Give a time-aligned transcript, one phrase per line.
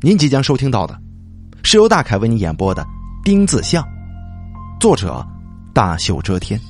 [0.00, 0.96] 您即将收听到的，
[1.64, 2.84] 是由大凯为您演播的
[3.24, 3.82] 《丁字巷》，
[4.78, 5.26] 作者
[5.74, 6.60] 大秀遮天。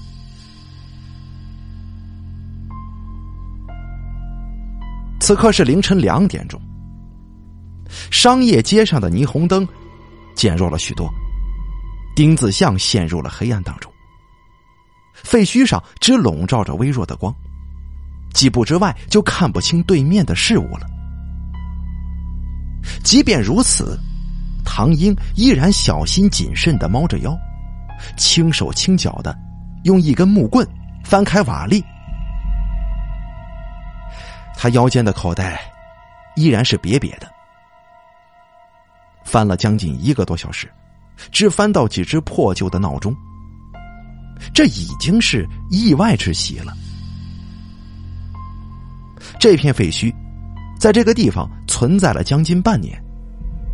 [5.21, 6.59] 此刻是凌晨两点钟，
[8.11, 9.69] 商业街上的霓虹灯
[10.35, 11.07] 减弱了许多，
[12.17, 13.93] 丁字巷陷入了黑暗当中。
[15.13, 17.35] 废墟上只笼罩着微弱的光，
[18.33, 20.87] 几步之外就看不清对面的事物了。
[23.03, 23.99] 即便如此，
[24.65, 27.37] 唐英依然小心谨慎的猫着腰，
[28.17, 29.37] 轻手轻脚的
[29.85, 30.67] 用一根木棍
[31.05, 31.83] 翻开瓦砾。
[34.57, 35.61] 他腰间的口袋
[36.35, 37.29] 依然是瘪瘪的，
[39.25, 40.69] 翻了将近一个多小时，
[41.31, 43.15] 只翻到几只破旧的闹钟。
[44.53, 46.73] 这已经是意外之喜了。
[49.39, 50.15] 这片废墟。
[50.79, 52.97] 在这个地方存在了将近半年，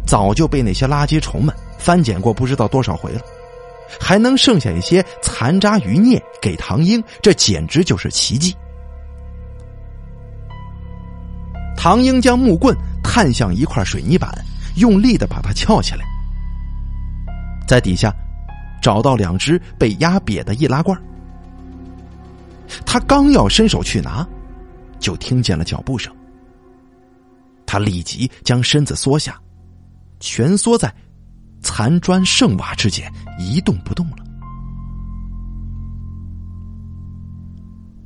[0.06, 3.20] 早就被那些垃圾虫们翻捡过不知道多少回了，
[4.00, 8.54] 还能剩下一些残渣余孽给唐英，这简直就是奇迹。
[11.76, 14.32] 唐英将木棍探向一块水泥板，
[14.76, 16.06] 用力的把它撬起来，
[17.68, 18.10] 在底下
[18.80, 20.98] 找到两只被压瘪的易拉罐。
[22.86, 24.26] 他刚要伸手去拿，
[24.98, 26.10] 就听见了脚步声。
[27.66, 29.40] 他立即将身子缩下，
[30.20, 30.94] 蜷缩在
[31.62, 34.16] 残砖剩瓦之间，一动不动了。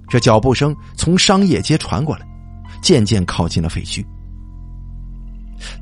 [0.08, 2.26] 这脚步声从商业街传过来，
[2.80, 4.04] 渐渐靠近了废墟。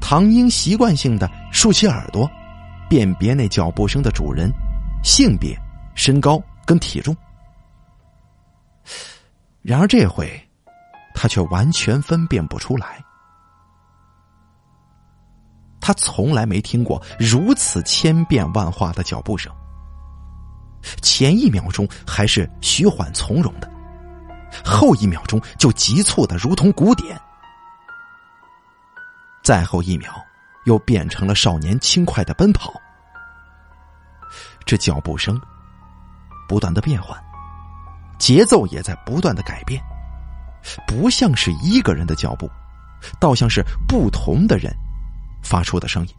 [0.01, 2.29] 唐英习惯性的竖起耳朵，
[2.89, 4.51] 辨别那脚步声的主人、
[5.05, 5.57] 性别、
[5.95, 7.15] 身高跟体重。
[9.63, 10.29] 然而这回，
[11.15, 13.05] 他却完全分辨不出来。
[15.87, 19.55] 他从来没听过如此千变万化的脚步声。
[21.01, 23.71] 前一秒钟还是徐缓从容的，
[24.65, 27.17] 后一秒钟就急促的如同鼓点，
[29.45, 30.13] 再后一秒
[30.65, 32.75] 又变成了少年轻快的奔跑。
[34.65, 35.41] 这脚步声
[36.49, 37.17] 不断的变换，
[38.19, 39.81] 节奏也在不断的改变，
[40.85, 42.51] 不像是一个人的脚步，
[43.21, 44.77] 倒像是不同的人。
[45.47, 46.15] 发出的声音，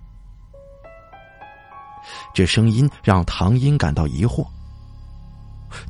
[2.33, 4.47] 这声音让唐英感到疑惑。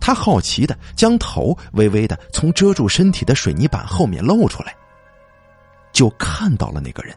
[0.01, 4.75] 他好奇的将头微微的从遮住身体的水泥板后面露出来，
[5.93, 7.15] 就看到了那个人。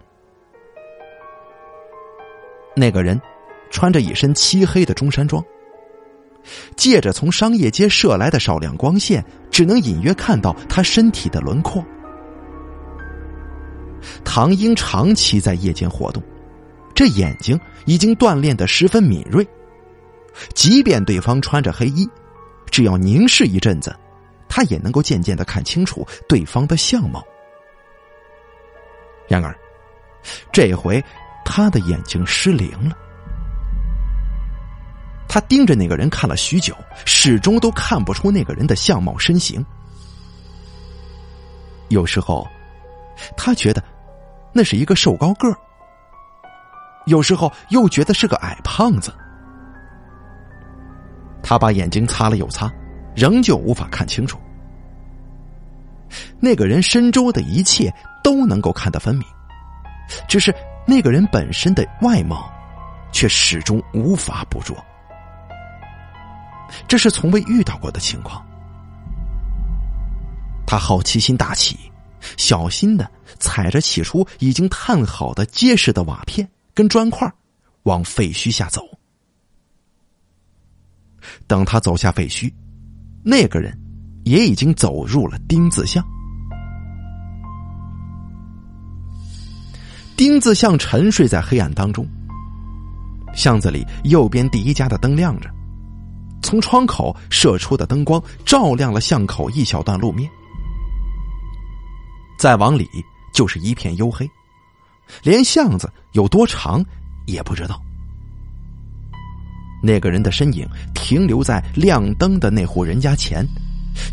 [2.77, 3.19] 那个人
[3.71, 5.43] 穿着一身漆黑的中山装，
[6.77, 11.83] 借着从商业街射来的少量光线，只能隐约看到他身体的轮廓。
[14.25, 16.23] 唐英长期在夜间活动，
[16.95, 19.47] 这眼睛已经锻炼的十分敏锐。
[20.55, 22.09] 即便对方穿着黑衣，
[22.71, 23.95] 只要凝视一阵子，
[24.49, 27.25] 他也能够渐渐的看清楚对方的相貌。
[29.29, 29.57] 然而，
[30.53, 31.03] 这回
[31.45, 32.97] 他的眼睛失灵了。
[35.29, 36.75] 他盯着那个人看了许久，
[37.05, 39.65] 始终都看不出那个人的相貌身形。
[41.89, 42.47] 有时候，
[43.37, 43.83] 他觉得。
[44.53, 45.57] 那是一个瘦高个儿，
[47.07, 49.15] 有时候又觉得是个矮胖子。
[51.41, 52.69] 他把眼睛擦了又擦，
[53.15, 54.41] 仍旧无法看清楚。
[56.41, 57.95] 那个人身周的一切
[58.25, 59.25] 都能够看得分明，
[60.27, 60.53] 只是
[60.85, 62.53] 那个人本身的外貌，
[63.13, 64.77] 却始终无法捕捉。
[66.89, 68.45] 这是从未遇到过的情况。
[70.67, 71.90] 他好奇心大起。
[72.37, 77.33] 小心的踩着起初已经探好的结实的瓦片跟砖块，
[77.85, 78.83] 往废墟下走。
[81.47, 82.53] 等他走下废墟，
[83.23, 83.79] 那个人
[84.25, 86.05] 也已经走入了丁字巷。
[90.17, 92.07] 丁字巷沉睡在黑暗当中。
[93.33, 95.49] 巷子里右边第一家的灯亮着，
[96.43, 100.29] 从窗口射出的灯光照亮了巷口一小段路面。
[102.41, 102.89] 再往里
[103.35, 104.27] 就是一片黝黑，
[105.23, 106.83] 连巷子有多长
[107.27, 107.79] 也不知道。
[109.83, 113.47] 那个人的身影停留在亮灯的那户人家前，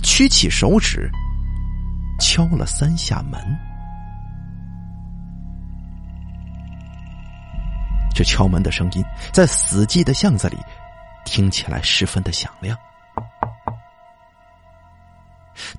[0.04, 1.10] 屈起手指，
[2.20, 3.40] 敲了三下门。
[8.14, 9.02] 这敲门的声音
[9.32, 10.58] 在死寂的巷子里
[11.24, 12.78] 听起来十分的响亮。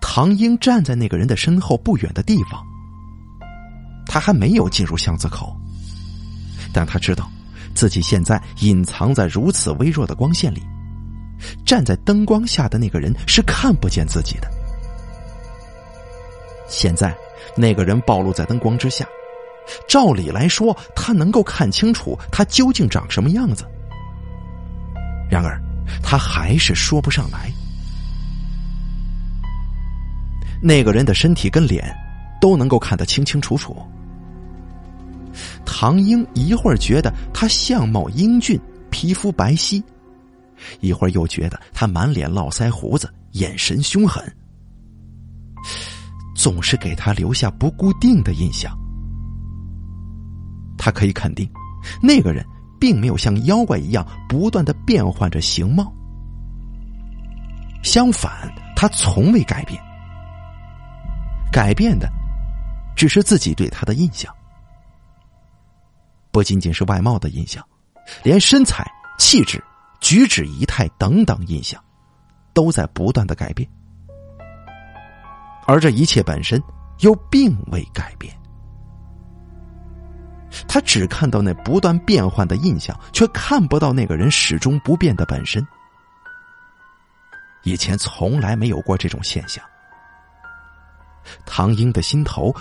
[0.01, 2.65] 唐英站在那个人的身后不远的地方，
[4.07, 5.57] 他还没有进入巷子口，
[6.73, 7.31] 但他知道
[7.75, 10.63] 自己现在隐藏在如此微弱的光线里，
[11.65, 14.51] 站在灯光下的那个人是看不见自己的。
[16.69, 17.17] 现在
[17.57, 19.07] 那个人暴露在灯光之下，
[19.89, 23.65] 照理来说，他能够看清楚他究竟长什么样子。
[25.31, 25.61] 然而，
[26.03, 27.53] 他还是说不上来。
[30.63, 31.95] 那个人的身体跟脸
[32.41, 33.77] 都能够看得清清楚楚。
[35.65, 38.61] 唐英一会儿觉得他相貌英俊，
[38.91, 39.83] 皮肤白皙，
[40.81, 44.25] 一会儿又觉得他满脸络腮胡子，眼神凶狠，
[46.35, 48.77] 总是给他留下不固定的印象。
[50.77, 51.49] 他可以肯定，
[52.03, 52.45] 那个人
[52.81, 55.93] 并没有像妖怪一样不断的变换着形貌，
[57.85, 59.81] 相反，他从未改变。
[61.53, 62.09] 改变的，
[62.95, 64.33] 只是自己对他的印象，
[66.31, 67.65] 不仅仅是外貌的印象，
[68.23, 68.87] 连身材、
[69.19, 69.63] 气质、
[70.01, 71.83] 举止仪态等等印象，
[72.53, 73.69] 都在不断的改变，
[75.67, 76.63] 而这一切本身
[77.01, 78.35] 又并未改变。
[80.67, 85.67] 他只看到那不断变换的印象，却看不到那个人始终不变的本身。
[87.65, 89.63] 以前从来没有过这种现象。
[91.47, 92.55] 唐英的心头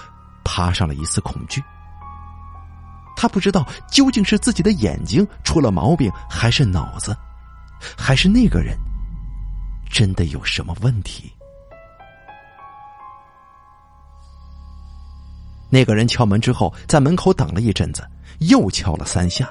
[0.44, 1.64] 爬上了一丝恐惧。
[3.16, 7.18] 他不知道究竟是自己的眼睛出了毛病，还是脑子，
[7.98, 8.78] 还是那个人
[9.90, 11.34] 真的有什么问题。
[15.70, 18.08] 那个人敲门之后，在门口等了一阵子，
[18.40, 19.50] 又敲了三下，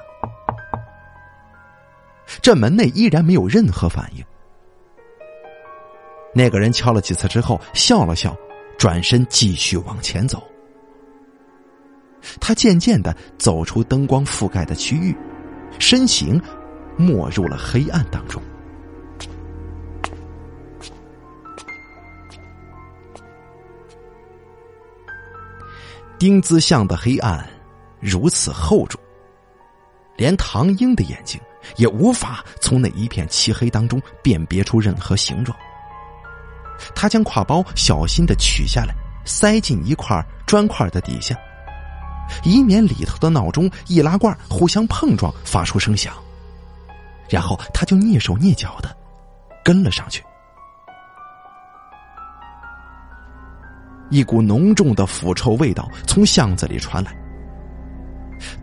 [2.41, 4.25] 这门内依然没有任何反应。
[6.33, 8.35] 那个人敲了几次之后，笑了笑。
[8.77, 10.43] 转身继续往前走，
[12.39, 15.15] 他渐渐的走出灯光覆盖的区域，
[15.79, 16.39] 身形
[16.95, 18.41] 没入了黑暗当中。
[26.19, 27.47] 丁子相的黑暗
[27.99, 28.99] 如此厚重，
[30.15, 31.39] 连唐英的眼睛
[31.75, 35.57] 也无法从那一片漆黑当中辨别出任何形状。
[36.95, 38.93] 他将挎包小心的取下来，
[39.25, 41.35] 塞进一块砖块的底下，
[42.43, 46.13] 以免里头的闹钟、易拉罐互相碰撞发出声响。
[47.29, 48.95] 然后他就蹑手蹑脚的
[49.63, 50.23] 跟了上去。
[54.09, 57.13] 一股浓重的腐臭味道从巷子里传来。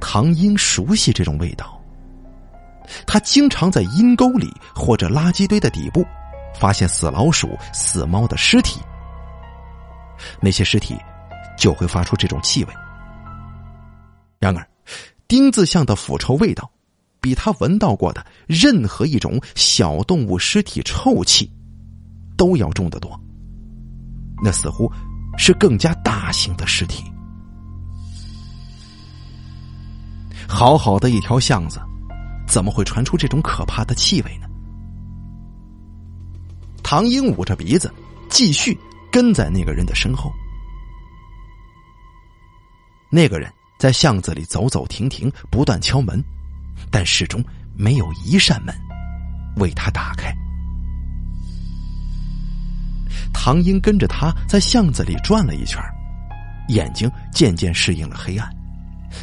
[0.00, 1.78] 唐英熟悉这种味道，
[3.06, 6.02] 他经常在阴沟里或者垃圾堆的底部。
[6.59, 8.81] 发现死老鼠、死猫的尸体，
[10.41, 10.97] 那些尸体
[11.59, 12.73] 就会发出这种气味。
[14.39, 14.67] 然而，
[15.27, 16.71] 丁字巷的腐臭味道
[17.21, 21.51] 比他闻到过的任何一种小动物尸体臭气
[22.37, 23.19] 都要重得多。
[24.43, 24.91] 那似乎
[25.39, 27.05] 是更加大型的尸体。
[30.47, 31.81] 好好的一条巷子，
[32.47, 34.47] 怎么会传出这种可怕的气味呢？
[36.84, 37.92] 唐英捂着鼻子，
[38.28, 38.78] 继续
[39.10, 40.31] 跟在那个人的身后。
[43.10, 46.22] 那个人在巷子里走走停停，不断敲门，
[46.91, 47.43] 但始终
[47.74, 48.74] 没有一扇门
[49.56, 50.32] 为他打开。
[53.32, 55.82] 唐英跟着他在巷子里转了一圈，
[56.69, 58.48] 眼睛渐渐适应了黑暗，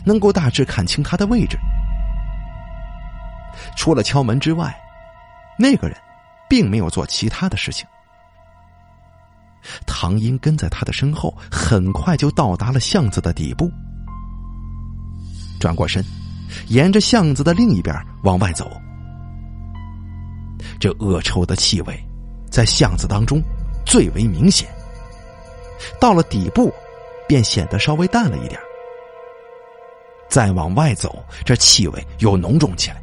[0.03, 1.57] 能够大致看清他的位置。
[3.77, 4.75] 除了敲门之外，
[5.59, 5.95] 那个人。
[6.51, 7.87] 并没有做其他的事情。
[9.87, 13.71] 唐英跟在他的身后，很快就到达了巷子的底部。
[15.61, 16.03] 转过身，
[16.67, 18.69] 沿着巷子的另一边往外走。
[20.77, 21.97] 这恶臭的气味
[22.51, 23.41] 在巷子当中
[23.85, 24.67] 最为明显。
[26.01, 26.69] 到了底部，
[27.29, 28.59] 便显得稍微淡了一点。
[30.27, 33.01] 再往外走，这气味又浓重起来。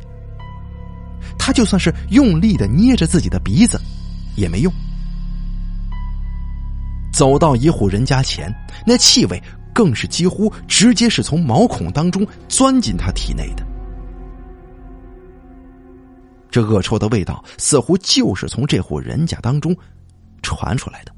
[1.39, 3.81] 他就算是用力的捏着自己的鼻子，
[4.37, 4.73] 也没用。
[7.13, 8.53] 走到一户人家前，
[8.87, 9.43] 那气味
[9.75, 13.67] 更是几乎直接是从毛孔当中钻进他体内的。
[16.51, 19.77] 这恶臭的味道似乎就是从这户人家当中
[20.43, 21.13] 传出来的。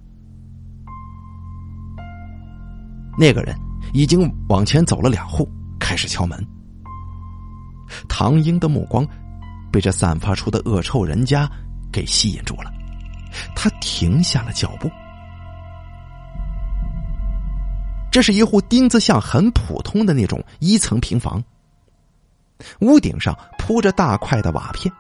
[3.19, 3.55] 那个人
[3.93, 5.49] 已经往前走了两户，
[5.79, 6.47] 开始敲门。
[8.09, 9.07] 唐英的目光。
[9.71, 11.51] 被这散发出的恶臭人家
[11.93, 12.73] 给吸引住了，
[13.55, 14.91] 他停下了脚步。
[18.11, 21.43] 这是一户钉子巷，很普通的那种一层平房。
[22.81, 24.93] 屋顶上铺着大块的瓦片，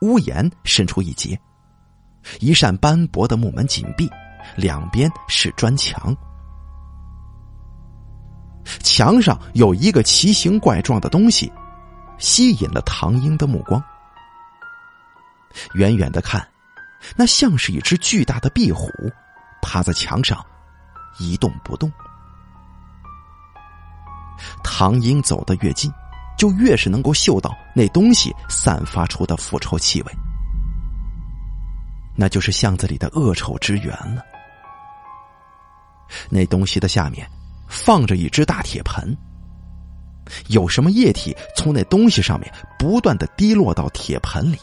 [0.00, 1.38] 屋檐伸出一截，
[2.40, 4.10] 一扇斑驳的木门紧闭，
[4.56, 6.16] 两边是砖墙。
[8.82, 11.52] 墙上有一个奇形怪状的东西，
[12.18, 13.82] 吸引了唐英的目光。
[15.74, 16.46] 远远的看，
[17.16, 18.90] 那像是一只巨大的壁虎，
[19.62, 20.44] 趴在墙上，
[21.18, 21.92] 一动不动。
[24.62, 25.92] 唐英走得越近，
[26.36, 30.12] 就越是能够嗅到那东西散发出的腐臭气味，
[32.16, 34.22] 那就是巷子里的恶臭之源了。
[36.28, 37.28] 那东西的下面
[37.68, 39.16] 放着一只大铁盆，
[40.48, 44.58] 有什么液体从那东西上面不断的滴落到铁盆里。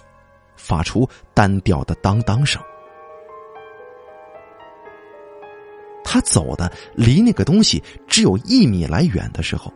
[0.56, 2.62] 发出单调的当当声。
[6.04, 9.74] 他走的离那个东西只有一米来远的时候，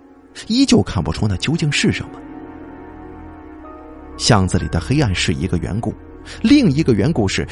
[0.48, 2.12] 依旧看不出那究竟是什么。
[4.16, 5.92] 巷子里的黑暗是一个缘故，
[6.44, 7.48] 另一个缘故是，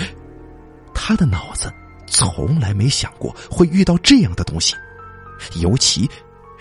[0.94, 1.74] 他的脑子
[2.06, 4.76] 从来没想过会遇到这样的东西，
[5.60, 6.08] 尤其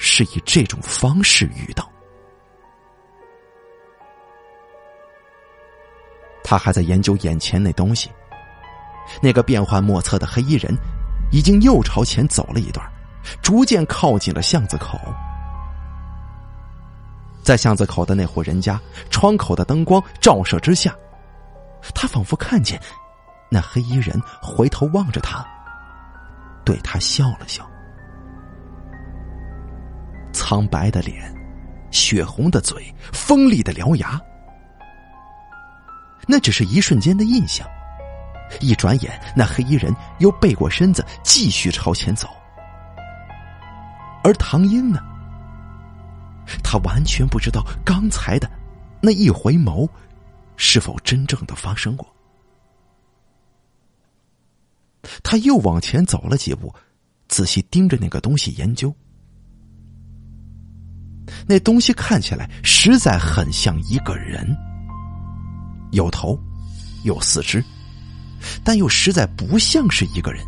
[0.04, 1.88] 是以这种方式遇到。
[6.42, 8.10] 他还在研究眼前那东西。
[9.22, 10.74] 那个变幻莫测的黑衣人，
[11.30, 12.84] 已经又朝前走了一段，
[13.42, 14.98] 逐渐靠近了巷子口。
[17.42, 20.96] 在巷子口的那户人家窗口的灯光照射之下，
[21.94, 22.80] 他仿佛看见
[23.48, 25.46] 那黑衣人回头望着他，
[26.64, 27.68] 对他笑了笑。
[30.42, 31.32] 苍白的脸，
[31.92, 34.20] 血红的嘴，锋利的獠牙。
[36.26, 37.64] 那只是一瞬间的印象，
[38.60, 42.28] 一转眼，那黑衣人又背过身子，继续朝前走。
[44.24, 44.98] 而唐英呢？
[46.62, 48.50] 他完全不知道刚才的
[49.00, 49.88] 那一回眸
[50.56, 52.12] 是否真正的发生过。
[55.22, 56.74] 他又往前走了几步，
[57.28, 58.92] 仔细盯着那个东西研究。
[61.46, 64.56] 那东西看起来实在很像一个人。
[65.92, 66.38] 有头，
[67.04, 67.62] 有四肢，
[68.64, 70.42] 但又实在不像是一个人。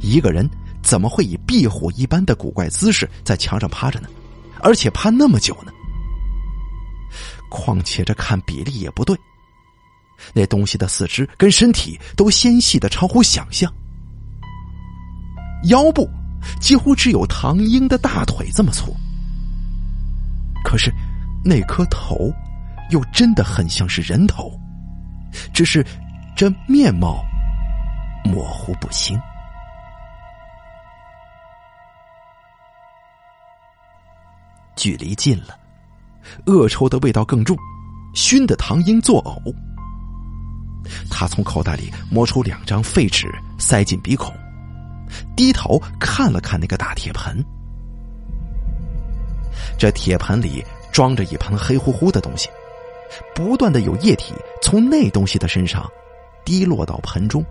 [0.00, 0.48] 一个人
[0.82, 4.08] 怎么会以壁虎一般的古怪姿势在墙上趴着呢？
[4.60, 5.72] 而且趴那么久呢？
[7.50, 9.16] 况且这看比例也不对，
[10.34, 13.72] 那东西的四肢跟身体都纤细的超乎想象，
[15.64, 16.08] 腰部
[16.60, 18.96] 几乎只有唐英的大腿这么粗，
[20.66, 20.92] 可是
[21.44, 22.32] 那颗头。
[22.90, 24.48] 又真的很像是人头，
[25.52, 25.84] 只是
[26.36, 27.20] 这面貌
[28.24, 29.20] 模糊不清。
[34.76, 35.58] 距离近了，
[36.46, 37.58] 恶臭的味道更重，
[38.14, 39.52] 熏得唐英作呕。
[41.10, 44.32] 他从口袋里摸出两张废纸，塞进鼻孔，
[45.34, 47.44] 低头看了看那个大铁盆。
[49.78, 52.48] 这铁盆里装着一盆黑乎乎的东西。
[53.34, 55.88] 不断的有液体从那东西的身上
[56.44, 57.44] 滴落到盆中，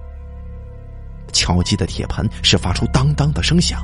[1.32, 3.82] 敲击的铁盆是发出当当的声响。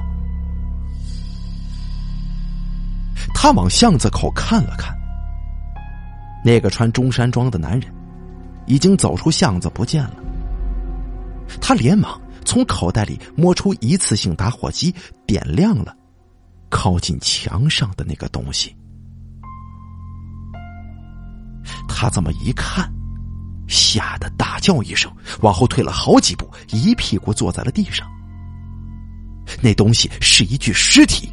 [3.34, 4.94] 他往巷子口看了看，
[6.44, 7.92] 那个穿中山装的男人
[8.68, 10.16] 已经走出巷子不见了。
[11.62, 14.94] 他连忙从口袋里摸出一次性打火机，
[15.26, 15.96] 点亮了
[16.72, 18.76] 靠近墙上的那个东西。
[21.88, 22.92] 他这么一看，
[23.68, 28.10] 吓得大叫一声，往后退了好几步，一屁股坐在了地上。
[29.62, 31.32] 那东西是一具尸体，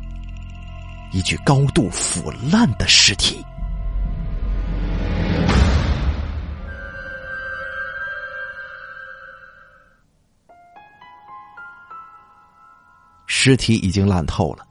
[1.13, 3.43] 一具高度腐烂的尸体。
[13.27, 14.67] 尸体已经烂透了，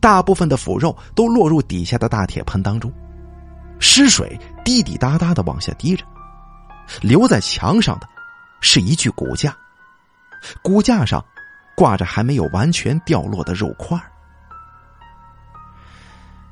[0.00, 2.92] 大部分的腐肉都落入底下的大铁盆当中。
[3.78, 6.04] 湿水滴滴答答的往下滴着，
[7.00, 8.06] 留在墙上的，
[8.60, 9.56] 是一具骨架，
[10.62, 11.24] 骨架上
[11.74, 13.98] 挂着还没有完全掉落的肉块。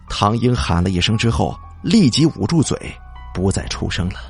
[0.09, 2.77] 唐英喊了一声之后，立即捂住嘴，
[3.35, 4.21] 不再出声了。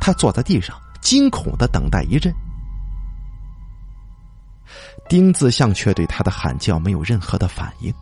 [0.00, 2.34] 他坐在地上，惊恐的等待一阵。
[5.08, 7.92] 丁字巷却对他的喊叫没有任何的反应，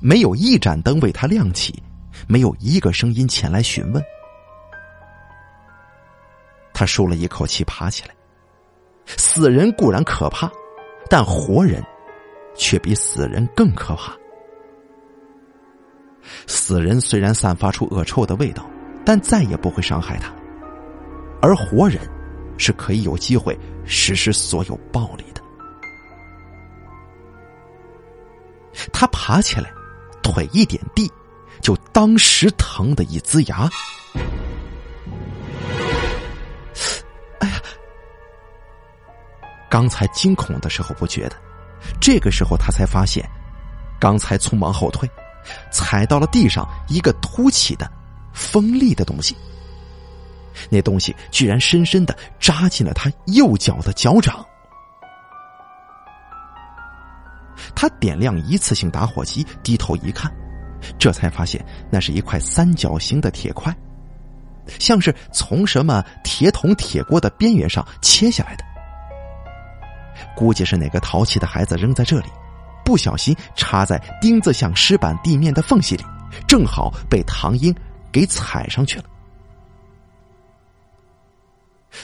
[0.00, 1.82] 没有一盏灯为他亮起。
[2.28, 4.02] 没有一个声音前来询问。
[6.72, 8.14] 他舒了一口气，爬起来。
[9.04, 10.50] 死人固然可怕，
[11.10, 11.84] 但活人
[12.54, 14.12] 却比死人更可怕。
[16.46, 18.64] 死人虽然散发出恶臭的味道，
[19.04, 20.32] 但再也不会伤害他，
[21.42, 22.00] 而活人
[22.56, 25.33] 是可以有机会实施所有暴力的
[28.92, 29.72] 他爬起来，
[30.22, 31.10] 腿一点地，
[31.60, 33.68] 就当时疼的一呲牙。
[37.40, 37.60] 哎呀！
[39.70, 41.36] 刚才惊恐的时候不觉得，
[42.00, 43.28] 这个时候他才发现，
[43.98, 45.08] 刚才匆忙后退，
[45.72, 47.90] 踩到了地上一个凸起的、
[48.32, 49.36] 锋利的东西。
[50.70, 54.46] 那东西居然深深的扎进了他右脚的脚掌。
[57.84, 60.34] 他点亮一次性打火机，低头一看，
[60.98, 63.76] 这才发现那是一块三角形的铁块，
[64.80, 68.64] 像是从什么铁桶、铁锅的边缘上切下来的。
[70.34, 72.28] 估计是哪个淘气的孩子扔在这里，
[72.86, 76.02] 不小心插在钉子像石板地面的缝隙里，
[76.48, 77.74] 正好被唐英
[78.10, 79.04] 给踩上去了。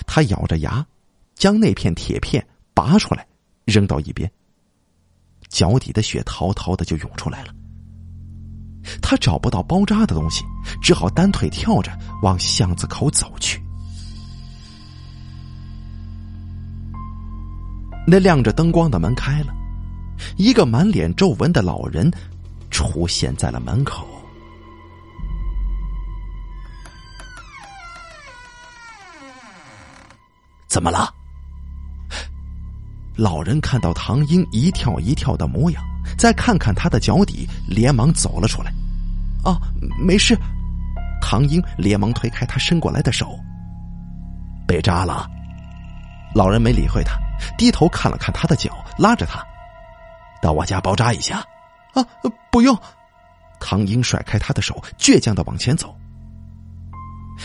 [0.07, 0.87] 他咬着牙，
[1.37, 3.27] 将那片铁片拔出来，
[3.65, 4.31] 扔到一边。
[5.51, 7.53] 脚底的血滔滔的就涌出来了。
[9.03, 10.43] 他找不到包扎的东西，
[10.81, 11.93] 只好单腿跳着
[12.23, 13.63] 往巷子口走去。
[18.07, 19.53] 那亮着灯光的门开了，
[20.37, 22.11] 一个满脸皱纹的老人
[22.71, 24.07] 出现在了门口。
[30.67, 31.13] 怎么了？
[33.21, 35.85] 老人看到唐英一跳一跳的模样，
[36.17, 38.73] 再看看他的脚底，连忙走了出来。
[39.45, 39.61] 啊，
[39.99, 40.35] 没事。
[41.21, 43.39] 唐英连忙推开他伸过来的手。
[44.67, 45.29] 被扎了。
[46.35, 47.21] 老人没理会他。
[47.59, 49.45] 低头看了看他的脚，拉着他
[50.41, 51.45] 到我家包扎一下。
[51.93, 52.03] 啊，
[52.51, 52.75] 不用！
[53.61, 55.95] 唐英甩开他的手，倔强的往前走。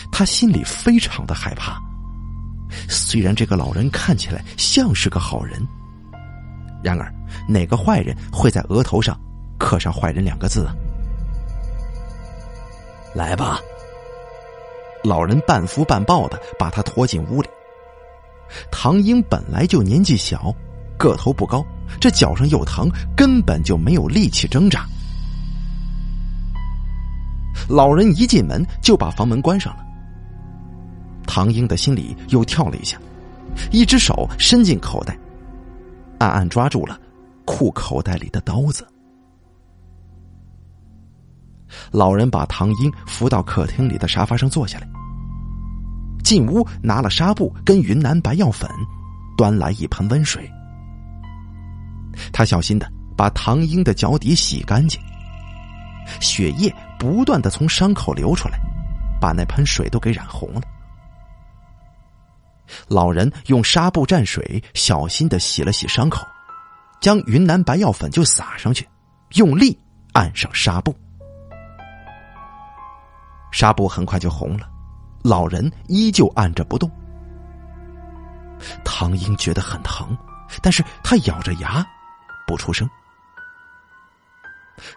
[0.09, 1.81] 他心里非常的害怕。
[2.89, 5.65] 虽然这个老人看起来像是个好人，
[6.83, 7.13] 然而
[7.47, 9.19] 哪个坏人会在额头上
[9.57, 10.75] 刻上“坏人”两个字啊？
[13.13, 13.59] 来吧！
[15.03, 17.47] 老人半扶半抱的把他拖进屋里。
[18.71, 20.53] 唐英本来就年纪小，
[20.97, 21.63] 个头不高，
[22.01, 24.85] 这脚上又疼，根本就没有力气挣扎。
[27.69, 29.84] 老人一进门就把房门关上了。
[31.25, 32.97] 唐英的心里又跳了一下，
[33.71, 35.17] 一只手伸进口袋，
[36.19, 36.99] 暗暗抓住了
[37.45, 38.87] 裤口袋里的刀子。
[41.91, 44.87] 老人把唐英扶到客厅里的沙发上坐下来。
[46.23, 48.69] 进屋拿了纱布跟云南白药粉，
[49.37, 50.49] 端来一盆温水。
[52.31, 54.99] 他小心的把唐英的脚底洗干净，
[56.19, 58.57] 血液不断的从伤口流出来，
[59.19, 60.61] 把那盆水都给染红了。
[62.87, 66.25] 老人用纱布蘸水，小心的洗了洗伤口，
[66.99, 68.87] 将云南白药粉就撒上去，
[69.35, 69.79] 用力
[70.13, 70.95] 按上纱布，
[73.51, 74.69] 纱布很快就红了。
[75.23, 76.89] 老人依旧按着不动，
[78.83, 80.15] 唐英觉得很疼，
[80.61, 81.85] 但是他咬着牙
[82.45, 82.87] 不出声。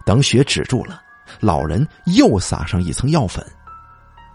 [0.05, 1.01] 等血止住了，
[1.39, 3.43] 老人又撒上一层药粉，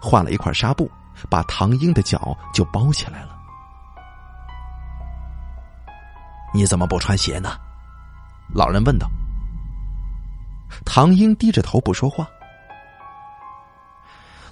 [0.01, 0.91] 换了一块纱布，
[1.31, 3.39] 把唐英的脚就包起来了。
[6.53, 7.59] 你怎么不穿鞋呢？
[8.55, 9.09] 老人问道。
[10.85, 12.29] 唐英低着头不说话。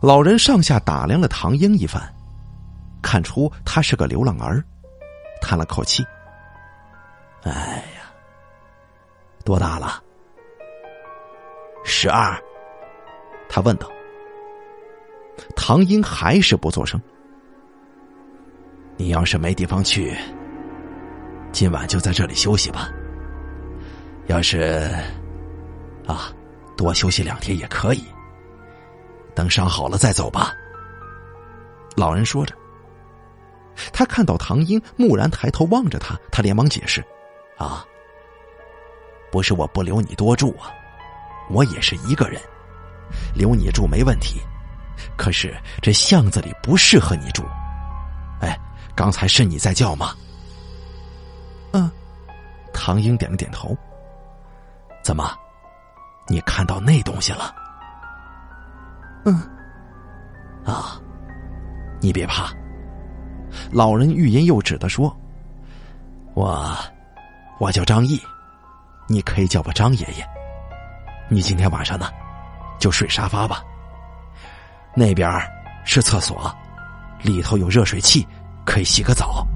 [0.01, 2.03] 老人上下打量了唐英一番，
[3.01, 4.64] 看出他是个流浪儿，
[5.40, 6.05] 叹了口气
[7.44, 8.11] ：“哎呀，
[9.44, 10.03] 多大了？”
[11.85, 12.37] 十二。
[13.48, 13.88] 他问道。
[15.55, 17.00] 唐英还是不作声。
[18.96, 20.16] 你要是没地方去，
[21.50, 22.90] 今晚就在这里休息吧。
[24.26, 24.88] 要是
[26.07, 26.33] 啊，
[26.76, 28.05] 多休息两天也可以。
[29.35, 30.52] 等伤好了再走吧。
[31.96, 32.55] 老人说着，
[33.92, 37.02] 他看到唐英木然抬头望着他，他连忙解释
[37.59, 37.85] ：“啊，
[39.31, 40.70] 不是我不留你多住啊，
[41.50, 42.40] 我也是一个人，
[43.35, 44.40] 留你住没问题。
[45.17, 47.45] 可是这巷子里不适合你住。
[48.41, 48.59] 哎，
[48.95, 50.15] 刚才是你在叫吗？”
[51.73, 51.91] 嗯，
[52.73, 53.77] 唐英点了点头。
[55.03, 55.37] 怎么，
[56.29, 57.55] 你看到那东西了？
[59.25, 59.35] 嗯，
[60.65, 61.01] 啊，
[62.01, 62.53] 你别怕。
[63.71, 65.15] 老人欲言又止的说
[66.35, 66.77] ：“我，
[67.59, 68.21] 我叫张毅，
[69.09, 70.29] 你可以叫我张爷爷。
[71.29, 72.11] 你今天晚上呢，
[72.79, 73.62] 就睡沙发吧。
[74.94, 75.31] 那边
[75.85, 76.55] 是厕所，
[77.22, 78.26] 里头有热水器，
[78.64, 79.46] 可以洗个澡。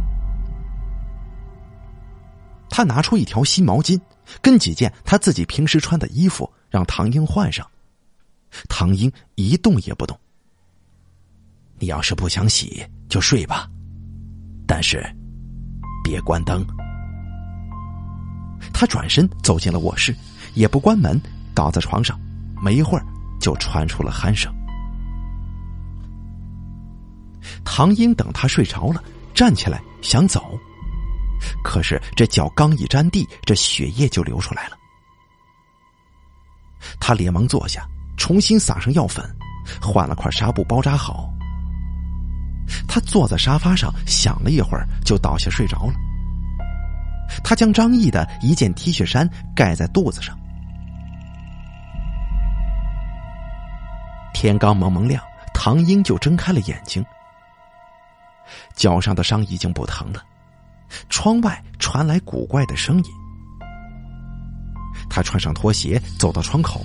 [2.69, 4.01] 他拿出一条新毛巾，
[4.43, 7.67] 跟几件他自己平时穿的衣服，让唐英换上。
[8.69, 10.19] 唐英一动也不动。
[11.79, 13.69] 你要是不想洗，就睡吧，
[14.67, 15.05] 但是
[16.03, 16.67] 别关灯。
[18.73, 20.17] 他转身走进了卧室，
[20.55, 21.21] 也不关门，
[21.55, 22.19] 倒在床上，
[22.63, 23.05] 没一会儿
[23.39, 24.51] 就传出了鼾声。
[27.77, 30.59] 唐英等他睡着了，站起来想走，
[31.63, 34.79] 可是这脚刚一沾地，这血液就流出来了。
[36.99, 37.87] 他连忙坐下，
[38.17, 39.23] 重新撒上药粉，
[39.79, 41.31] 换了块纱布包扎好。
[42.89, 45.93] 他坐在沙发上想了一会儿，就倒下睡着了。
[47.45, 50.35] 他将张毅的一件 T 恤衫盖在肚子上。
[54.33, 57.05] 天刚蒙蒙亮，唐英就睁开了眼睛。
[58.75, 60.23] 脚上的伤已经不疼了，
[61.09, 63.05] 窗外传来古怪的声音。
[65.09, 66.85] 他穿上拖鞋走到窗口，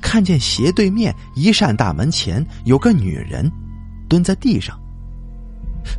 [0.00, 3.50] 看见斜对面一扇大门前有个女人
[4.08, 4.78] 蹲在地上，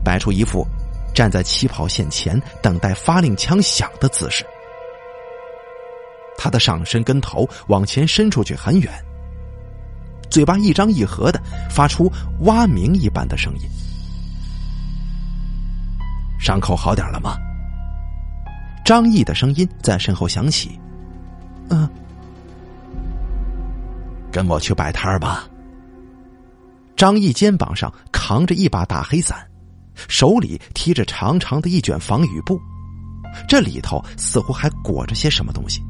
[0.04, 0.66] 摆出一副
[1.14, 4.46] 站在起跑线前等待发令枪响的姿势。
[6.38, 8.92] 他的上身跟头往前伸出去很远，
[10.30, 13.70] 嘴巴一张一合的发出蛙鸣一般的声音。
[16.44, 17.38] 伤口好点了吗？
[18.84, 20.78] 张毅的声音在身后响起。
[21.70, 21.90] 嗯，
[24.30, 25.48] 跟我去摆摊儿吧。
[26.98, 29.38] 张毅肩膀上扛着一把大黑伞，
[30.10, 32.60] 手里提着长长的一卷防雨布，
[33.48, 35.82] 这里头似乎还裹着些什么东西。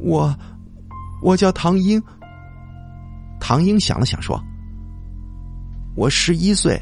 [0.00, 0.36] 我，
[1.22, 2.02] 我叫唐英。
[3.38, 4.36] 唐英想了想说
[5.94, 6.76] ：“我十一岁。”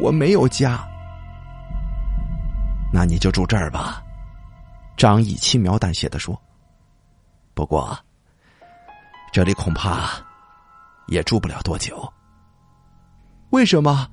[0.00, 0.80] 我没有家，
[2.92, 4.02] 那你就住这儿吧。”
[4.96, 6.40] 张毅轻描淡写的说。
[7.54, 7.98] “不过，
[9.32, 10.10] 这里恐怕
[11.06, 12.12] 也住不了多久。
[13.50, 14.08] 为什么？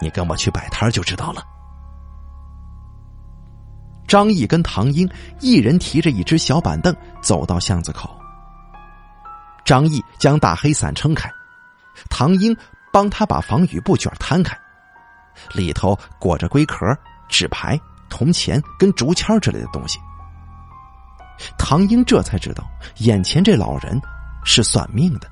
[0.00, 1.42] 你跟我去摆摊就知道了。”
[4.08, 8.10] 张毅跟唐英一人提着一只小板凳走到巷子口。
[9.64, 11.30] 张毅将大黑伞撑开，
[12.08, 12.56] 唐英。
[12.92, 14.58] 帮他把防雨布卷摊开，
[15.54, 16.86] 里头裹着龟壳、
[17.28, 19.98] 纸牌、铜钱跟竹签之类的东西。
[21.56, 22.64] 唐英这才知道，
[22.98, 24.00] 眼前这老人
[24.44, 25.30] 是算命的。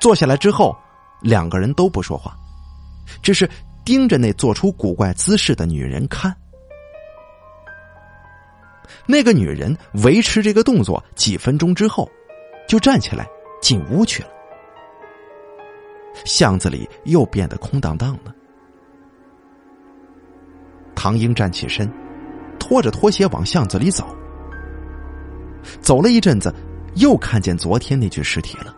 [0.00, 0.76] 坐下来之后，
[1.20, 2.36] 两个人都不说话，
[3.22, 3.50] 只是
[3.84, 6.36] 盯着那做出古怪姿势的女人看。
[9.04, 12.08] 那个女人维持这个动作几分钟之后，
[12.68, 13.26] 就站起来
[13.60, 14.28] 进屋去了。
[16.24, 18.34] 巷子里又变得空荡荡的。
[20.94, 21.92] 唐英站起身，
[22.58, 24.16] 拖着拖鞋往巷子里走。
[25.80, 26.52] 走了一阵子，
[26.94, 28.74] 又看见昨天那具尸体了。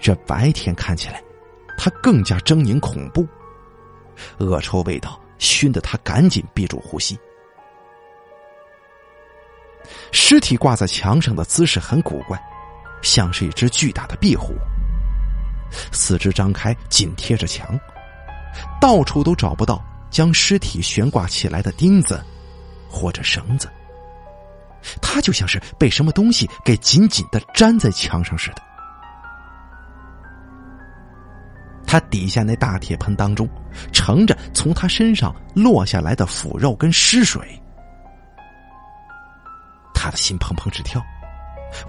[0.00, 1.22] 这白天看起来，
[1.76, 3.26] 他更加狰狞恐怖，
[4.38, 7.18] 恶臭味道熏得他赶紧闭住呼吸。
[10.10, 12.40] 尸体挂在墙上的姿势很古怪，
[13.02, 14.54] 像是一只巨大的壁虎。
[15.92, 17.78] 四肢张开，紧贴着墙，
[18.80, 22.24] 到处都找不到将尸体悬挂起来的钉子
[22.88, 23.68] 或者绳子。
[25.02, 28.62] 他就像是被什么东西给紧紧的粘在墙上似的。
[31.84, 33.48] 他底下那大铁盆当中
[33.92, 37.60] 盛着从他身上落下来的腐肉跟尸水，
[39.94, 41.02] 他的心砰砰直跳，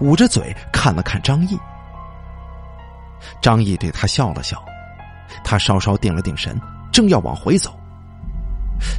[0.00, 1.58] 捂着嘴看了看张毅。
[3.40, 4.64] 张毅对他笑了笑，
[5.44, 6.58] 他稍稍定了定神，
[6.92, 7.78] 正要往回走，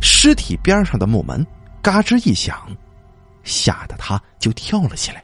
[0.01, 1.45] 尸体边上的木门
[1.81, 2.55] 嘎吱一响，
[3.43, 5.23] 吓得他就跳了起来。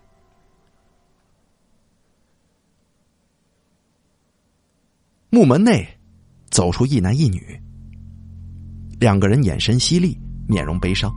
[5.30, 5.88] 木门内
[6.50, 7.62] 走出一男一女，
[9.00, 11.14] 两个人眼神犀利，面容悲伤，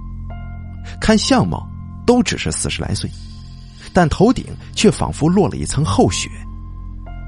[1.01, 1.66] 看相貌
[2.05, 3.09] 都只是四十来岁，
[3.95, 6.29] 但头顶却仿佛落了一层厚雪。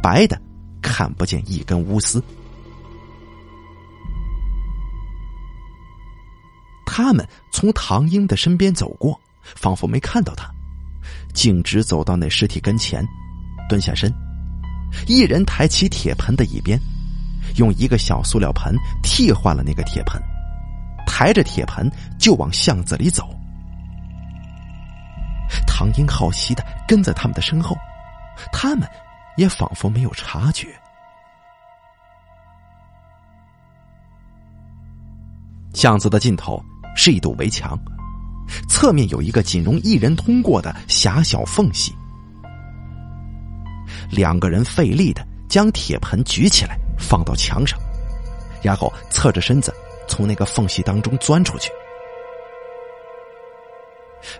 [0.02, 0.38] 白的，
[0.82, 2.22] 看不见一根乌丝。
[6.84, 10.50] 他们从唐英的身边走过，仿佛没看到他，
[11.32, 13.02] 径直走到那尸体跟前，
[13.68, 14.12] 蹲下身，
[15.06, 16.78] 一人抬起铁盆的一边，
[17.56, 20.20] 用一个小塑料盆替换了那个铁盆，
[21.06, 23.26] 抬着铁盆就往巷子里走。
[25.66, 27.74] 唐英好奇的跟在他们的身后，
[28.52, 28.86] 他们
[29.36, 30.68] 也仿佛没有察觉。
[35.74, 36.62] 巷子的尽头
[36.94, 37.78] 是一堵围墙，
[38.68, 41.94] 侧面有一个仅容一人通过的狭小缝隙。
[44.10, 47.78] 两个人费力的将铁盆举起来，放到墙上，
[48.62, 49.74] 然后侧着身子
[50.06, 51.70] 从那个缝隙当中钻出去。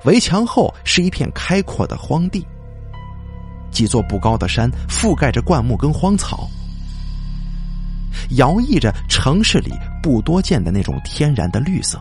[0.05, 2.47] 围墙后是一片开阔的荒地，
[3.73, 6.49] 几座不高的山覆盖着灌木跟荒草，
[8.37, 12.01] 摇曳着城市里不多见的那种天然的绿色。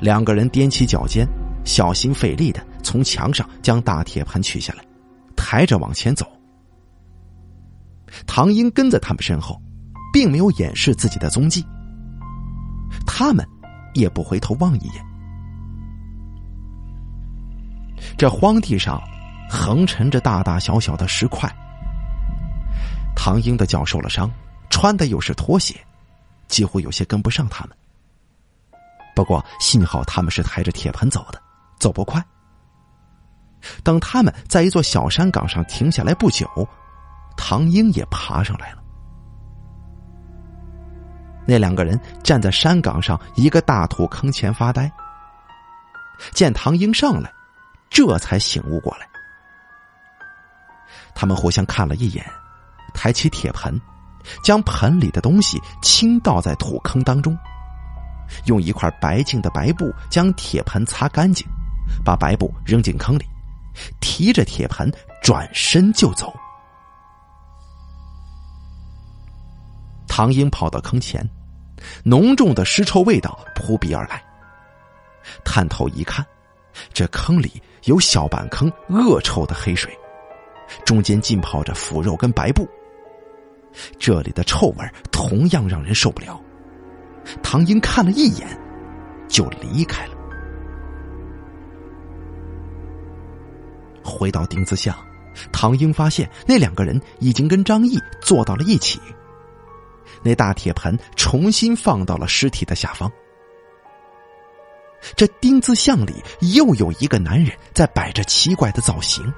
[0.00, 1.26] 两个人踮起脚尖，
[1.64, 4.84] 小心费力的从墙上将大铁盆取下来，
[5.34, 6.24] 抬着往前走。
[8.26, 9.60] 唐英跟在他们身后，
[10.12, 11.64] 并没有掩饰自己的踪迹，
[13.06, 13.44] 他们
[13.94, 15.07] 也不回头望一眼。
[18.16, 19.02] 这荒地上
[19.50, 21.48] 横陈着大大小小的石块。
[23.14, 24.30] 唐英的脚受了伤，
[24.70, 25.74] 穿的又是拖鞋，
[26.46, 27.76] 几乎有些跟不上他们。
[29.14, 31.42] 不过幸好他们是抬着铁盆走的，
[31.80, 32.24] 走不快。
[33.82, 36.48] 等他们在一座小山岗上停下来不久，
[37.36, 38.78] 唐英也爬上来了。
[41.44, 44.90] 那两个人站在山岗上一个大土坑前发呆，
[46.32, 47.32] 见唐英上来。
[47.90, 49.08] 这才醒悟过来，
[51.14, 52.24] 他们互相看了一眼，
[52.94, 53.80] 抬起铁盆，
[54.42, 57.36] 将盆里的东西倾倒在土坑当中，
[58.46, 61.46] 用一块白净的白布将铁盆擦干净，
[62.04, 63.24] 把白布扔进坑里，
[64.00, 66.32] 提着铁盆转身就走。
[70.06, 71.28] 唐英跑到坑前，
[72.04, 74.22] 浓重的尸臭味道扑鼻而来，
[75.44, 76.26] 探头一看，
[76.92, 77.62] 这坑里。
[77.84, 79.96] 有小板坑恶臭的黑水，
[80.84, 82.68] 中间浸泡着腐肉跟白布。
[83.98, 86.38] 这里的臭味同样让人受不了。
[87.42, 88.46] 唐英看了一眼，
[89.26, 90.14] 就离开了。
[94.04, 94.94] 回到丁字巷，
[95.50, 99.00] 唐英发现那两个人已经跟张毅坐到了一起。
[100.22, 103.10] 那大铁盆重新放到了尸体的下方。
[105.16, 109.32] 这丁字巷里又有一个男人在摆着奇怪的造型，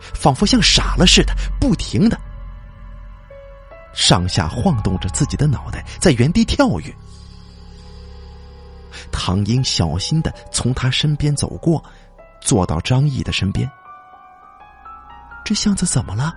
[0.00, 2.18] 仿佛像傻了似的，不停的
[3.92, 6.94] 上下晃动着自己的脑袋，在原地跳跃。
[9.10, 11.82] 唐英小心的从他身边走过，
[12.40, 13.68] 坐到张毅的身边。
[15.44, 16.34] 这巷子怎么了？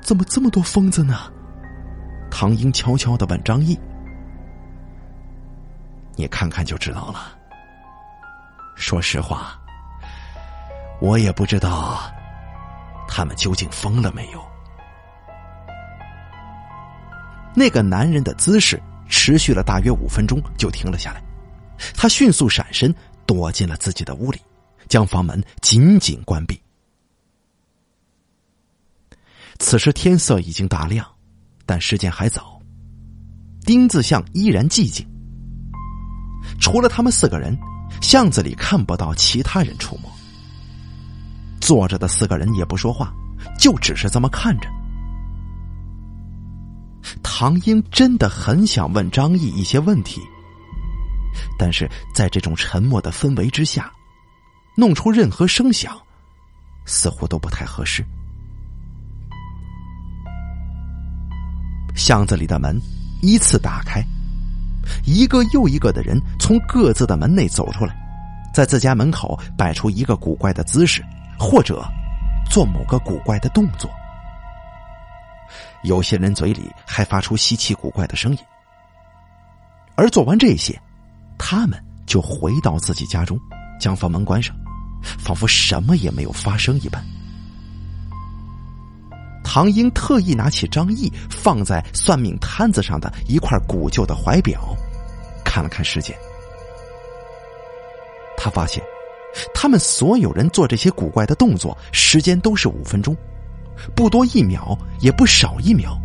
[0.00, 1.30] 怎么这么多疯子呢？
[2.30, 3.78] 唐英悄悄的问张毅
[6.16, 7.38] ：“你看看就知道了。”
[8.76, 9.58] 说实话，
[11.00, 12.00] 我也不知道
[13.08, 14.44] 他们究竟疯了没有。
[17.54, 21.22] 那个男人的姿势持续了大约五分钟，就停了下来。
[21.94, 22.94] 他迅速闪身，
[23.26, 24.40] 躲进了自己的屋里，
[24.88, 26.60] 将房门紧紧关闭。
[29.60, 31.06] 此时天色已经大亮，
[31.64, 32.60] 但时间还早。
[33.64, 35.06] 丁字巷依然寂静，
[36.60, 37.56] 除了他们四个人。
[38.04, 40.08] 巷子里看不到其他人出没，
[41.58, 43.10] 坐着的四个人也不说话，
[43.58, 44.68] 就只是这么看着。
[47.22, 50.20] 唐英真的很想问张毅一些问题，
[51.58, 53.90] 但是在这种沉默的氛围之下，
[54.76, 55.98] 弄出任何声响，
[56.84, 58.04] 似乎都不太合适。
[61.96, 62.78] 巷子里的门
[63.22, 64.04] 依次打开。
[65.04, 67.94] 一个又一个的人从各自的门内走出来，
[68.52, 71.04] 在自家门口摆出一个古怪的姿势，
[71.38, 71.84] 或者
[72.50, 73.90] 做某个古怪的动作。
[75.82, 78.38] 有些人嘴里还发出稀奇古怪的声音。
[79.96, 80.80] 而做完这些，
[81.38, 83.38] 他们就回到自己家中，
[83.78, 84.56] 将房门关上，
[85.18, 87.04] 仿佛什么也没有发生一般。
[89.44, 94.76] 唐英特意拿起张毅放在算命摊子上的一块古旧的怀表，
[95.44, 96.16] 看了看时间。
[98.36, 98.82] 他发现，
[99.54, 103.16] 他们所有人做这些古怪的动作，时间都是五分钟，
[103.94, 105.96] 不多一秒，也不少一秒。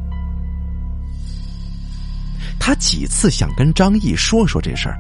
[2.59, 4.99] 他几次想跟张毅说说这事儿，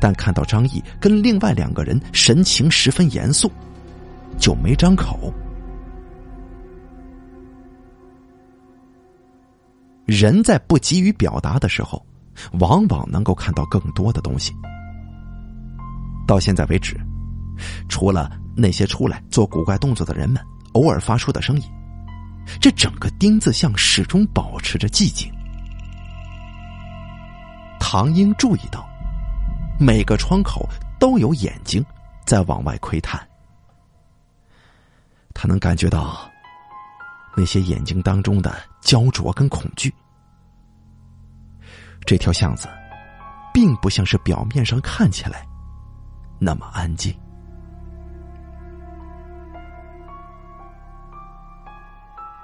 [0.00, 3.50] 但看到张毅跟另外两个人神情十分严肃，
[4.38, 5.32] 就没张口。
[10.10, 12.04] 人在不急于表达的时候，
[12.54, 14.52] 往往能够看到更多的东西。
[16.26, 16.98] 到现在为止，
[17.88, 21.62] 除了那些出来做古怪动作的人们偶尔发出的声音，
[22.60, 25.32] 这整个丁字巷始终保持着寂静。
[27.78, 28.84] 唐英注意到，
[29.78, 30.68] 每个窗口
[30.98, 31.84] 都有眼睛
[32.26, 33.24] 在往外窥探，
[35.32, 36.28] 他能感觉到
[37.36, 39.92] 那些眼睛当中的焦灼跟恐惧。
[42.06, 42.68] 这条巷子，
[43.52, 45.46] 并不像是表面上看起来
[46.38, 47.14] 那么安静。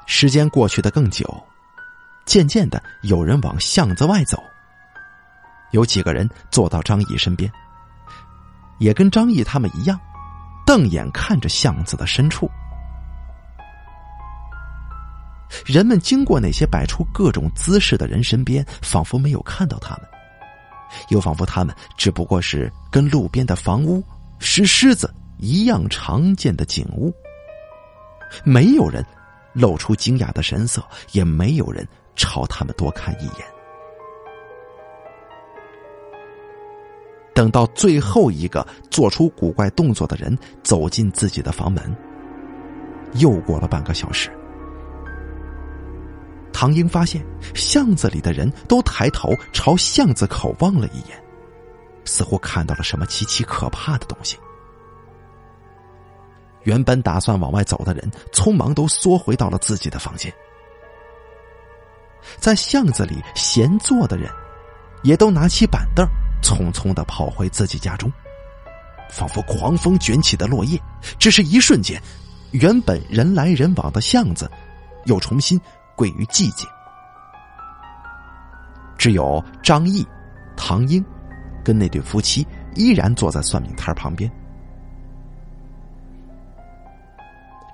[0.07, 1.27] 时间过去的更久，
[2.25, 4.43] 渐渐的，有人往巷子外走。
[5.73, 7.51] 有几个人坐到张毅身边，
[8.79, 9.99] 也跟张毅他们一样，
[10.65, 12.49] 瞪眼看着巷子的深处。
[15.67, 20.07] 人们经过那些摆出各种姿势的人身边，仿佛没有看到他们，
[21.11, 24.03] 又仿佛他们只不过是跟路边的房屋、
[24.39, 27.13] 石狮子一样常见的景物。
[28.45, 29.05] 没有人。
[29.59, 33.47] 露出惊讶的神色，也没有人朝他们多看一眼。
[37.35, 41.97] 等到最后一个做出古怪动作的人走进自己的房门，
[43.15, 44.31] 又过了半个小时，
[46.59, 47.23] 唐英发现
[47.55, 51.23] 巷子里的人都抬头朝巷子口望了一眼，
[52.07, 54.39] 似乎看到了什么极其可怕的东西。
[56.63, 60.33] 原本打算往外走的人，匆忙都缩回到了自己的房间。
[62.39, 64.31] 在巷子里闲坐的人，
[65.03, 66.09] 也都拿起板凳，
[66.43, 68.11] 匆匆的跑回自己家中，
[69.11, 70.81] 仿佛狂风卷起的落叶。
[71.19, 72.01] 只是一瞬间，
[72.53, 74.51] 原本人来人往的巷子，
[75.05, 75.61] 又重新
[75.97, 76.69] 归于寂静。
[78.97, 80.07] 只有张毅、
[80.57, 81.05] 唐英，
[81.65, 84.31] 跟那对夫妻依然坐在算命摊旁边。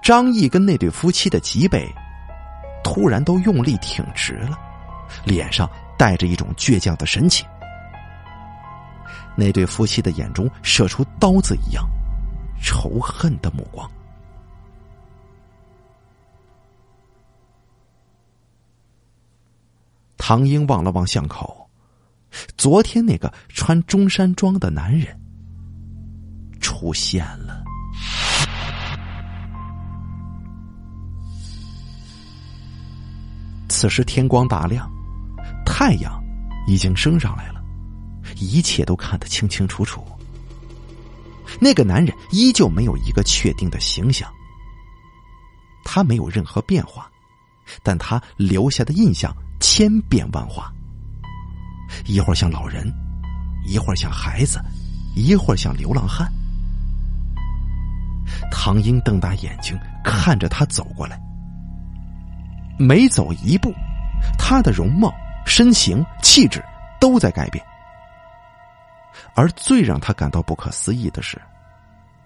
[0.03, 1.89] 张毅跟那对夫妻的脊背
[2.83, 4.59] 突然都用力挺直了，
[5.25, 7.47] 脸上带着一种倔强的神情。
[9.37, 11.89] 那对夫妻的眼中射出刀子一样
[12.61, 13.89] 仇恨的目光。
[20.25, 21.69] 唐英望了望巷口，
[22.57, 25.21] 昨天那个穿中山装的男人
[26.61, 27.65] 出现了。
[33.69, 34.89] 此时天光大亮，
[35.67, 36.23] 太阳
[36.69, 37.61] 已经升上来了，
[38.37, 40.07] 一切都看得清清楚楚。
[41.61, 44.33] 那个男人依旧没有一个确定的形象，
[45.85, 47.11] 他没有任何变化，
[47.83, 50.71] 但他留下的印象千变万化，
[52.05, 52.93] 一会儿像老人，
[53.65, 54.61] 一会儿像孩子，
[55.15, 56.31] 一会儿像流浪汉。
[58.51, 61.19] 唐英瞪大眼睛看着他走过来。
[62.77, 63.73] 每走一步，
[64.37, 65.15] 他的容貌、
[65.47, 66.61] 身形、气质
[67.01, 67.65] 都在改变。
[69.35, 71.41] 而最让他感到不可思议的是，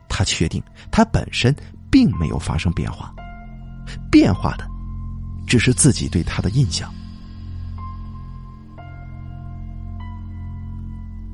[0.08, 1.54] 他确定他本身
[1.90, 3.14] 并没有发生变化，
[4.10, 4.66] 变化的
[5.46, 6.90] 只是自己对他的印象。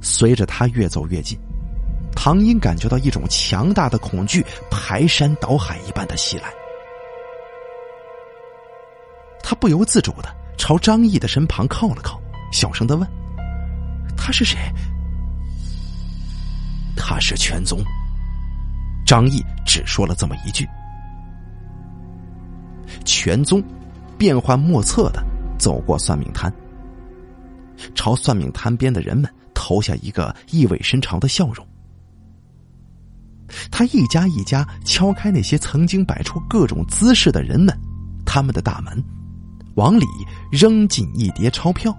[0.02, 1.38] 随着他越走越近，
[2.14, 6.52] 唐英感觉到一种强大的恐惧排山倒海一般的袭来。
[9.42, 12.20] 他不由自主的朝张毅的身旁靠了靠，
[12.52, 13.08] 小声的问
[14.16, 14.58] ：“他是谁
[16.96, 17.78] ？”“他是全宗。”
[19.06, 20.66] 张毅只说了这么一句。
[23.04, 23.62] 全宗
[24.16, 25.22] 变幻莫测的
[25.58, 26.52] 走过算命摊，
[27.94, 29.30] 朝算命摊边的人们
[29.64, 31.64] 投下一个意味深长的笑容。
[33.70, 37.79] 他一家一家敲开那些曾经摆出各种姿势的人们
[38.27, 39.01] 他们的大门。
[39.77, 40.05] 往里
[40.50, 41.96] 扔进一叠钞票，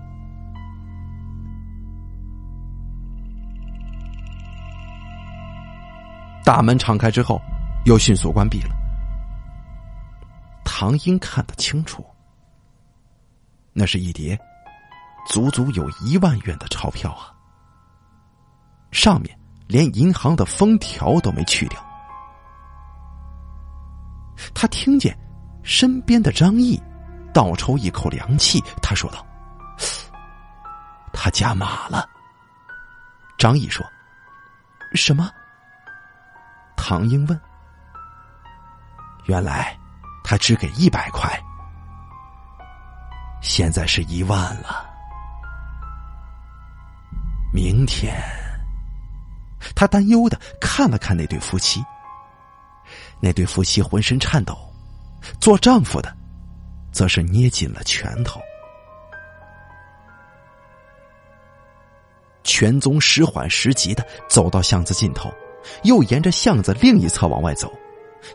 [6.44, 7.42] 大门敞开之后，
[7.86, 8.76] 又迅速关闭了。
[10.64, 12.06] 唐英看得清楚，
[13.72, 14.40] 那是一叠
[15.28, 17.33] 足足有一万元的钞票啊！
[18.94, 19.38] 上面
[19.68, 21.86] 连银行的封条都没去掉。
[24.54, 25.18] 他听见
[25.64, 26.82] 身边的张毅。
[27.34, 29.26] 倒抽一口凉气，他说道
[31.12, 32.08] ：“他加码了。”
[33.40, 33.84] 张毅说
[34.94, 35.32] ：“什么？”
[36.78, 37.42] 唐英问
[39.26, 39.76] ：“原来
[40.24, 41.28] 他只给一百块，
[43.42, 44.86] 现在是一万了。
[47.52, 48.14] 明天，
[49.76, 51.84] 他担忧的看了看那对夫妻。
[53.20, 54.58] 那对夫妻浑身颤抖，
[55.40, 56.14] 做丈夫的，
[56.92, 58.42] 则是捏紧了拳头。
[62.44, 65.34] 全宗时缓时急的走到巷子尽头，
[65.84, 67.72] 又沿着巷子另一侧往外走，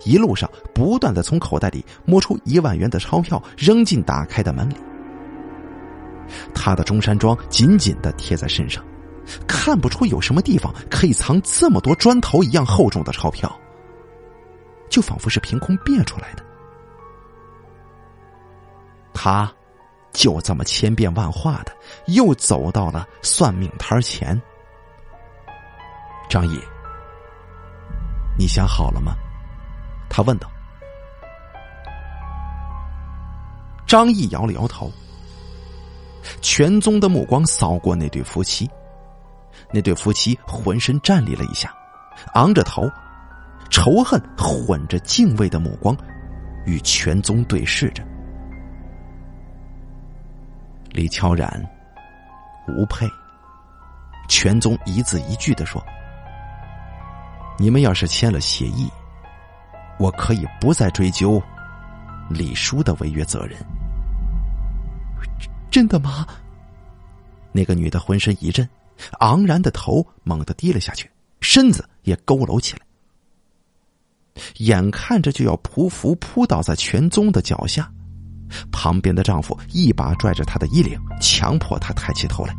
[0.05, 4.74] 一路上不断的从口袋里摸出一万元的钞票，扔进打开的门里。
[6.55, 8.83] 他的中山装紧紧的贴在身上，
[9.47, 13.55] 看不出有什么地方可以藏这么多砖头一样厚重的钞票。
[14.89, 16.43] 就仿佛是凭空变出来的，
[19.12, 19.53] 他
[20.12, 21.72] 就这么千变万化的
[22.07, 24.41] 又走到了算命摊前。
[26.29, 26.59] 张毅，
[28.39, 29.14] 你想好了吗？
[30.09, 30.51] 他问道。
[33.87, 34.91] 张毅摇了摇头。
[36.41, 38.68] 全宗的目光扫过那对夫妻，
[39.72, 41.74] 那对夫妻浑身站立了一下，
[42.34, 42.88] 昂着头。
[43.70, 45.94] 仇恨混着敬畏的目光，
[46.64, 48.02] 与全宗对视着。
[50.90, 51.62] 李悄然、
[52.66, 53.06] 吴佩、
[54.26, 55.84] 全宗一字一句的说
[57.61, 58.90] ：“你们要是签了协议，
[59.98, 61.40] 我可以不再追究
[62.30, 63.59] 李叔的违约责任。”
[65.70, 66.26] 真的吗？
[67.52, 68.66] 那个女的浑身一震，
[69.20, 72.82] 昂然的头猛地低了下去，身子也佝偻起来。
[74.59, 77.90] 眼看着就要匍匐扑倒在全宗的脚下，
[78.70, 82.55] 旁边的丈夫一把拽着她的衣领，强迫她抬起头来。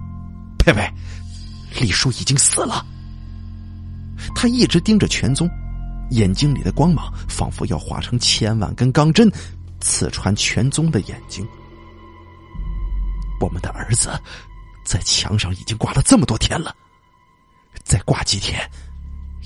[0.57, 0.87] 佩佩，
[1.79, 2.85] 李叔已经死了。
[4.35, 5.49] 他一直盯着全宗，
[6.09, 9.31] 眼睛里的光芒仿佛要化成千万根钢针，
[9.79, 11.47] 刺穿全宗的眼睛。
[13.39, 14.09] 我们的儿子
[14.89, 16.75] 在墙上已经挂了这么多天了，
[17.83, 18.59] 再挂几天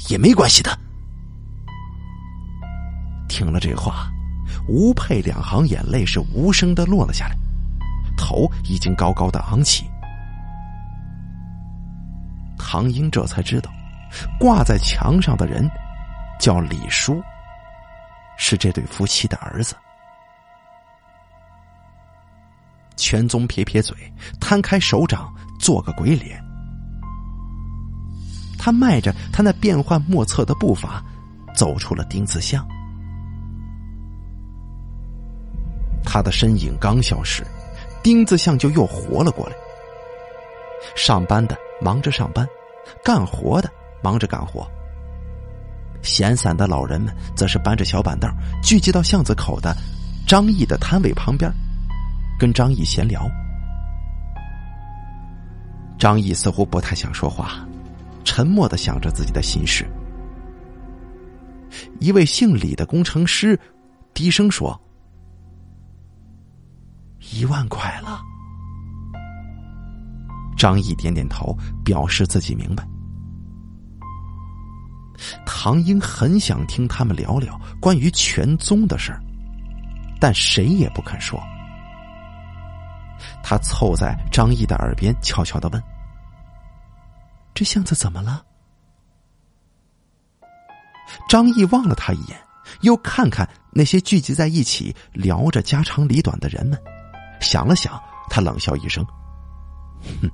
[0.08, 0.72] 也没关系的。
[3.28, 4.10] 听了这话，
[4.70, 7.36] 吴佩两行眼泪是无声的落了下来，
[8.16, 9.84] 头已经高高的昂起。
[12.58, 13.70] 唐英这才知道，
[14.40, 15.70] 挂在墙上的人
[16.40, 17.22] 叫李叔，
[18.38, 19.76] 是这对夫妻的儿子。
[22.96, 23.96] 全宗撇撇嘴，
[24.40, 26.42] 摊开手掌，做个鬼脸。
[28.58, 31.04] 他迈着他那变幻莫测的步伐，
[31.54, 32.66] 走出了丁字巷。
[36.04, 37.44] 他的身影刚消失，
[38.02, 39.56] 丁字巷就又活了过来。
[40.96, 42.48] 上班的忙着上班，
[43.04, 43.70] 干活的
[44.02, 44.68] 忙着干活。
[46.02, 48.30] 闲散的老人们则是搬着小板凳
[48.62, 49.74] 聚集到巷子口的
[50.28, 51.50] 张毅的摊位旁边，
[52.40, 53.30] 跟张毅闲聊。
[55.98, 57.66] 张毅似乎不太想说话，
[58.24, 59.86] 沉默的想着自己的心事。
[62.00, 63.60] 一位姓李的工程师
[64.14, 64.80] 低声说。
[67.32, 68.22] 一万块了。
[70.58, 72.86] 张毅点点头，表示自己明白。
[75.46, 79.22] 唐英很想听他们聊聊关于全宗的事儿，
[80.20, 81.42] 但谁也不肯说。
[83.44, 85.84] 他凑在张毅的耳边，悄悄的问
[87.54, 88.44] ：“这巷子怎么了？”
[91.30, 92.40] 张毅望了他一眼，
[92.82, 96.82] 又看看那些聚集在一起聊着家长里短的人们。
[97.40, 99.06] 想了想，他冷笑一声
[100.22, 100.32] ：“哼，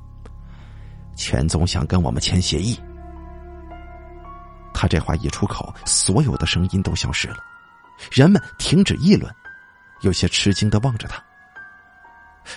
[1.15, 2.79] 全总想跟我们签协议。”
[4.73, 7.37] 他这话一出口，所有的声音都消失了，
[8.11, 9.33] 人们停止议论，
[10.01, 11.21] 有些吃惊的望着他。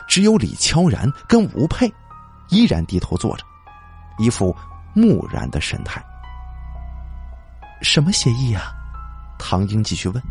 [0.08, 1.92] 只有李悄然跟吴佩
[2.48, 3.44] 依然低头坐着，
[4.18, 4.54] 一副
[4.94, 6.04] 木然的神态。
[7.82, 8.72] 什么协议啊？
[9.38, 10.22] 唐英继续问：“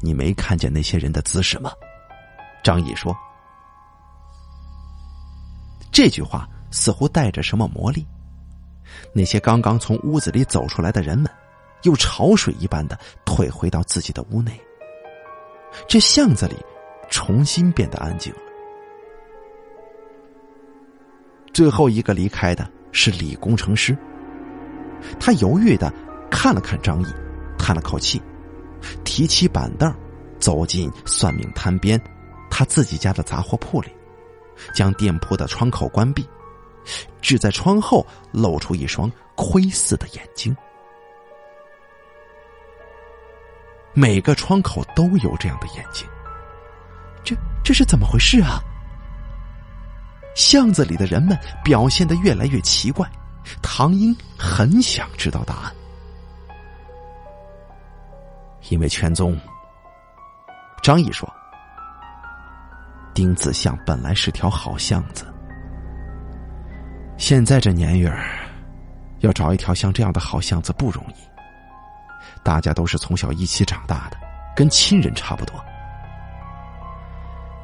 [0.00, 1.70] 你没看见那些人的姿势吗？”
[2.64, 3.14] 张毅说
[5.92, 8.06] ：“这句话似乎带着什么魔力。
[9.12, 11.30] 那些刚刚从屋子里走出来的人们，
[11.82, 14.58] 又潮水一般的退回到自己的屋内。
[15.86, 16.56] 这巷子里
[17.10, 18.38] 重新变得安静了。
[21.52, 23.96] 最后一个离开的是李工程师。
[25.20, 25.92] 他犹豫的
[26.30, 27.06] 看了看张毅，
[27.58, 28.20] 叹了口气，
[29.04, 29.92] 提起板凳，
[30.38, 32.00] 走进算命摊边。”
[32.48, 33.90] 他自己家的杂货铺里，
[34.72, 36.26] 将店铺的窗口关闭，
[37.20, 40.56] 只在窗后露出一双窥视的眼睛。
[43.92, 46.08] 每个窗口都有这样的眼睛，
[47.66, 48.60] 这是怎么回事啊？
[50.36, 53.10] 巷子里的人们表现的越来越奇怪，
[53.60, 55.74] 唐英很想知道答案，
[58.68, 59.36] 因为全宗。
[60.80, 61.28] 张毅说
[63.12, 65.26] ：“丁子巷本来是条好巷子，
[67.18, 68.46] 现在这年月儿，
[69.22, 71.14] 要找一条像这样的好巷子不容易。
[72.44, 74.16] 大家都是从小一起长大的，
[74.54, 75.60] 跟亲人差不多。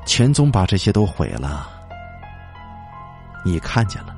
[0.05, 1.69] 全宗把这些都毁了，
[3.45, 4.15] 你看见了。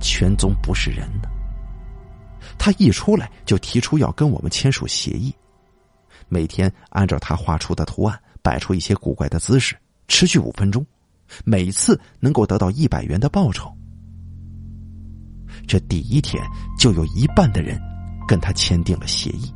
[0.00, 1.28] 全宗不是人呢，
[2.56, 5.34] 他一出来就提出要跟我们签署协议。”
[6.30, 9.76] 每天按照他画出的图案摆出一些古怪的姿势，
[10.08, 10.84] 持续五分钟，
[11.44, 13.74] 每次能够得到一百元的报酬。
[15.66, 16.42] 这第一天
[16.78, 17.80] 就有一半的人
[18.26, 19.52] 跟他签订了协议。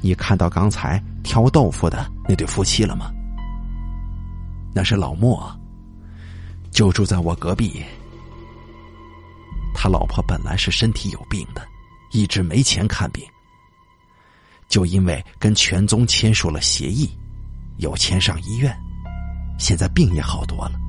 [0.00, 3.12] 你看到刚才挑豆腐的那对夫妻了吗？
[4.74, 5.54] 那是老莫，
[6.70, 7.84] 就住在我隔壁。
[9.74, 11.60] 他老婆本来是身体有病的，
[12.12, 13.22] 一直没钱看病。
[14.68, 17.10] 就因为跟全宗签署了协议，
[17.76, 18.74] 有钱上医院，
[19.58, 20.80] 现在病也好多了。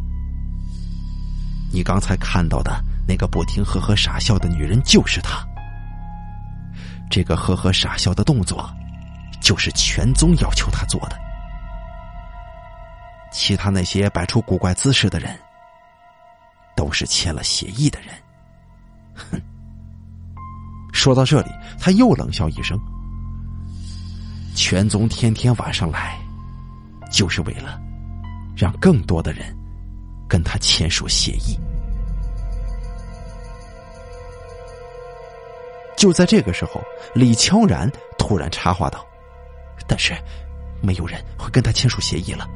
[1.70, 5.46] 你刚才看到的那个不停呵呵傻笑的女人就是她。
[7.12, 8.74] 这个呵呵傻笑的动作，
[9.42, 11.18] 就是全宗要求他做的。
[13.32, 15.38] 其他那些摆出古怪姿势的人，
[16.76, 18.10] 都是签了协议的人。
[19.14, 19.42] 哼！
[20.92, 22.78] 说到这里，他又冷笑一声。
[24.56, 26.20] 全宗天天晚上来，
[27.12, 27.80] 就是为了
[28.58, 29.56] 让更多的人
[30.28, 31.58] 跟他签署协议。
[35.96, 36.82] 就在这个时候，
[37.14, 39.06] 李悄然突然插话道
[39.90, 40.14] ：“但是，
[40.82, 42.48] 没有人会跟他签署协议了。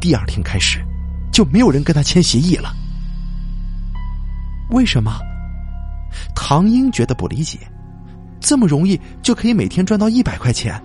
[0.00, 0.82] 第二天开始，
[1.30, 2.74] 就没有人跟他签协议了。
[4.70, 5.18] 为什么？”
[6.34, 7.58] 唐英觉得不理解，
[8.40, 10.82] 这么容易就可以每天赚到一百块钱。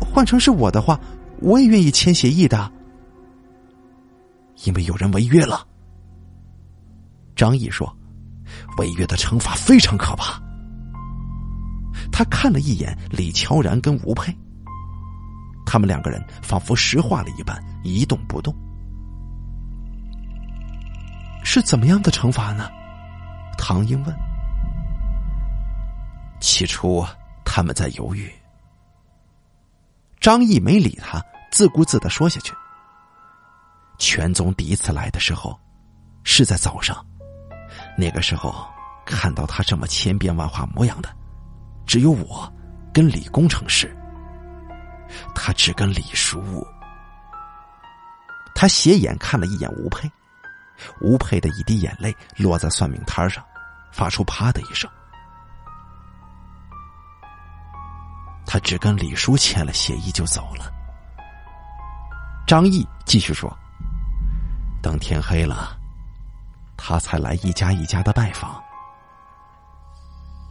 [0.00, 1.00] 换成是我的话，
[1.40, 2.70] 我也愿意签协议的，
[4.64, 5.66] 因为有人违约了。
[7.34, 7.90] 张毅说
[8.78, 10.40] ：“违约的惩罚非常可怕。”
[12.12, 14.36] 他看了一眼李乔然跟吴佩，
[15.70, 18.52] 他们两个人仿佛石化了一般一动不动。
[21.44, 22.68] 是怎么样的惩罚呢？
[23.56, 24.12] 唐英问。
[26.40, 27.06] 起初
[27.44, 28.28] 他们在犹豫。
[30.18, 32.52] 张毅没理他，自顾自的说下去。
[33.96, 35.56] 全宗第一次来的时候，
[36.24, 37.06] 是在早上。
[37.96, 38.66] 那个时候
[39.06, 41.08] 看到他这么千变万化模样的，
[41.86, 42.52] 只有我
[42.92, 43.96] 跟李工程师。
[45.34, 46.66] 他只跟李叔。
[48.54, 50.10] 他斜眼看了一眼吴佩，
[51.00, 53.42] 吴佩的一滴眼泪落在算命摊上，
[53.92, 54.90] 发出啪的一声。
[58.46, 60.70] 他只跟李叔签了协议就走了。
[62.46, 63.56] 张毅继续说
[64.82, 65.78] ：“等天黑了，
[66.76, 68.60] 他才来一家一家的拜访。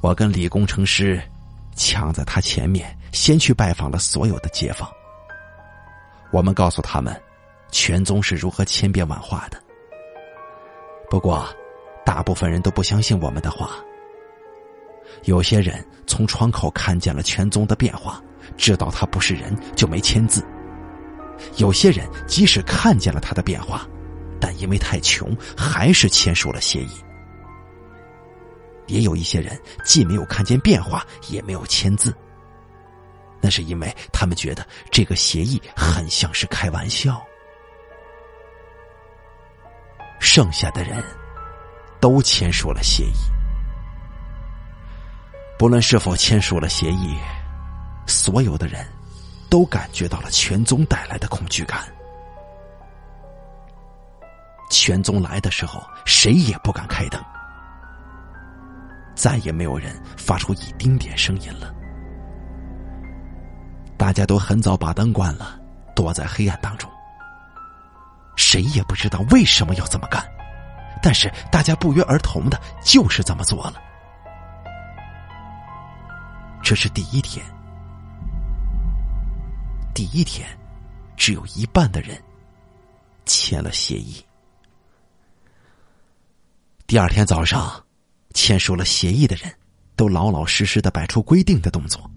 [0.02, 1.22] 我跟李工程师
[1.76, 4.90] 抢在他前面，先去拜访了所有的街坊。
[6.32, 7.20] 我们告诉他们，
[7.72, 9.62] 全宗是如何千变万化的。
[11.10, 11.48] 不过，
[12.06, 13.72] 大部分人都不相信我们的话。”
[15.26, 18.22] 有些人从窗口看见了全宗的变化，
[18.56, 20.46] 知道他不是人，就没签字。
[21.58, 23.86] 有些人即使看见了他的变化，
[24.40, 26.92] 但因为太穷，还是签署了协议。
[28.88, 32.16] 也有一些人既没有看见变化，也没有签字。
[33.42, 37.22] 那是因为他们觉得这个协议很像是开玩笑。
[40.20, 41.04] 剩下的人
[42.00, 43.14] 都签署了协议。
[45.58, 47.18] 不论是否签署了协议，
[48.06, 48.86] 所有的人
[49.50, 51.88] 都感觉到了全宗带来的恐惧感。
[54.70, 57.20] 全宗来的时候，谁也不敢开灯，
[59.16, 61.74] 再也没有人发出一丁点声音了。
[64.00, 65.60] 大家都很早把灯关了，
[65.94, 66.90] 躲在黑暗当中。
[68.38, 70.26] 谁也不知道为什么要这么干，
[71.04, 73.74] 但是大家不约而同的就是这么做了。
[76.64, 77.46] 这是第一天，
[79.94, 80.48] 第一天，
[81.18, 82.18] 只有一半的人
[83.26, 84.24] 签了协议。
[86.88, 87.84] 第二天早上，
[88.34, 89.54] 签署了协议的人
[89.98, 92.10] 都老老实实的摆出规定的动作，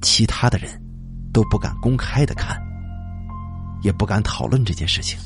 [0.00, 0.80] 其他的人
[1.32, 2.60] 都不敢公开的看，
[3.82, 5.18] 也不敢讨论这件事情。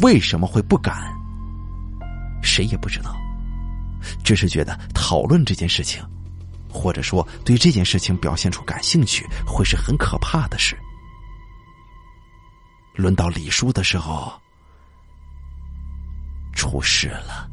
[0.00, 1.14] 为什么会不敢？
[2.42, 3.16] 谁也不知道，
[4.24, 6.04] 只是觉得讨论这件事情，
[6.70, 10.76] 或者说对这件事情表现出感兴趣，会是很可怕的事。
[12.94, 14.32] 轮到李叔的时候，
[16.54, 17.50] 出事了。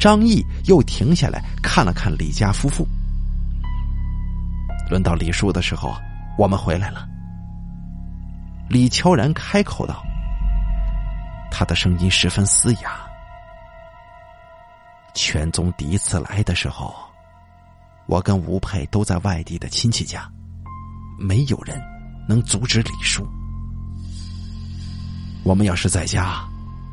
[0.00, 2.88] 张毅又停下来看了看李家夫妇。
[4.88, 5.94] 轮到李叔的时候，
[6.38, 7.06] 我们回来了。
[8.68, 10.02] 李悄然开口道。
[11.52, 12.98] 他的声音十分嘶哑。
[15.12, 16.94] 全宗第一次来的时候，
[18.06, 20.26] 我跟吴佩都在外地的亲戚家，
[21.18, 21.78] 没有人
[22.26, 23.28] 能阻止李叔。
[25.42, 26.42] 我们要是在家，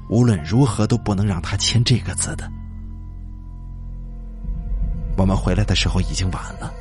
[0.10, 2.52] 无论如何都不能让他签这个字的。
[5.18, 6.72] 我们回来的时候已经晚了，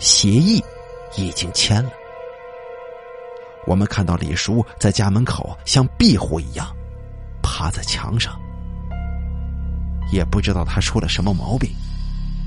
[0.00, 0.64] 协议
[1.16, 1.90] 已经签了。
[3.66, 6.66] 我们看到李叔在家门口像壁虎一样。
[7.42, 8.38] 趴在墙上，
[10.12, 11.70] 也不知道他出了什么毛病，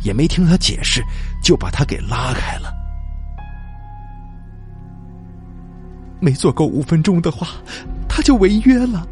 [0.03, 1.01] 也没听他解释，
[1.41, 2.71] 就把他给拉开了。
[6.19, 7.47] 没做够五分钟的话，
[8.09, 9.07] 他就违约了。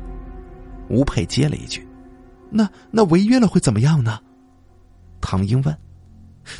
[0.89, 1.87] 吴佩接了一句
[2.51, 4.19] ：“那那违约了会怎么样呢？”
[5.21, 5.77] 唐英问。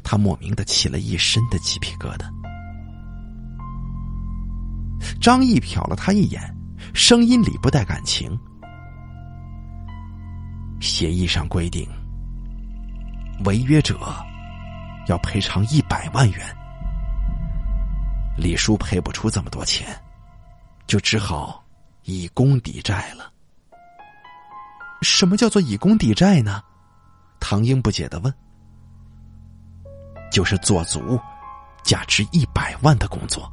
[0.04, 2.26] 他莫名的起了一身的鸡皮疙瘩。
[5.22, 6.42] 张毅瞟了他一眼，
[6.94, 8.38] 声音里不带感情。
[10.80, 11.88] 协议上规定，
[13.46, 14.00] 违约者
[15.08, 16.40] 要赔偿一百万元。
[18.38, 19.88] 李叔赔不出这么多钱，
[20.86, 21.64] 就只好
[22.04, 23.32] 以工抵债了。
[25.02, 26.62] 什么叫做以工抵债呢？
[27.40, 28.34] 唐英不解的问。
[30.32, 31.20] 就是做足
[31.84, 33.52] 价值一百万的工作。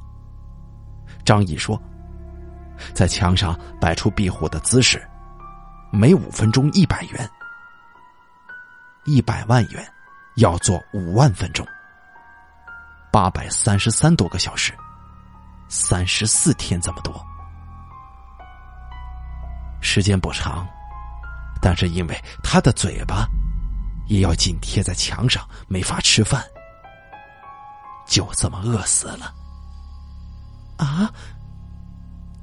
[1.25, 1.81] 张毅说，
[2.93, 5.03] 在墙上摆出壁虎的姿势。
[5.91, 7.31] 每五分钟一百元，
[9.05, 9.93] 一百万元
[10.35, 11.64] 要做五万分钟，
[13.12, 14.72] 八百三十三多个小时，
[15.68, 17.25] 三十四天这么多，
[19.81, 20.66] 时间不长，
[21.62, 23.29] 但是因为他的嘴巴
[24.09, 26.43] 也要紧贴在墙上，没法吃饭，
[28.07, 29.33] 就这么饿死了。
[30.77, 31.11] 啊！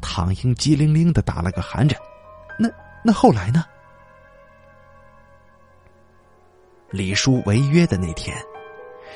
[0.02, 2.00] 唐英机灵灵的打了个寒颤，
[2.58, 2.70] 那。
[3.04, 3.66] 那后来呢？
[6.92, 8.38] 李叔违约的那天，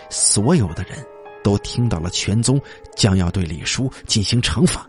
[0.09, 1.05] 所有的人
[1.43, 2.59] 都听到了全宗
[2.95, 4.83] 将要对李叔进行惩罚。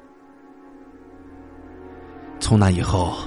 [2.41, 3.19] 从那以后，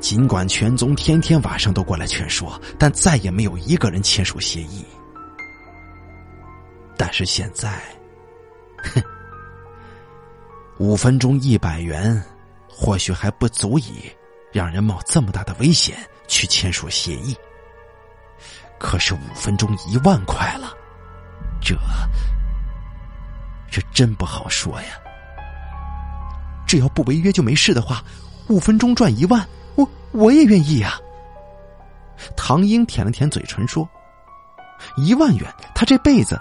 [0.00, 4.82] 尽管全宗天天晚上都过来劝说，但再也没有一个人签署协议。
[7.00, 7.80] 但是现在，
[8.76, 9.02] 哼，
[10.76, 12.22] 五分钟一百元，
[12.68, 14.12] 或许还不足以。
[14.52, 15.96] 让人冒这么大的危险
[16.26, 17.34] 去签署协议，
[18.78, 20.74] 可是五分钟一万块了，
[21.62, 21.74] 这
[23.70, 24.98] 这真不好说呀。
[26.66, 28.04] 只要不违约就没事的话，
[28.48, 30.98] 五分钟赚一万，我我也愿意呀。
[32.36, 33.88] 唐英舔了舔嘴唇说
[34.98, 36.38] ：“一万元，他这辈子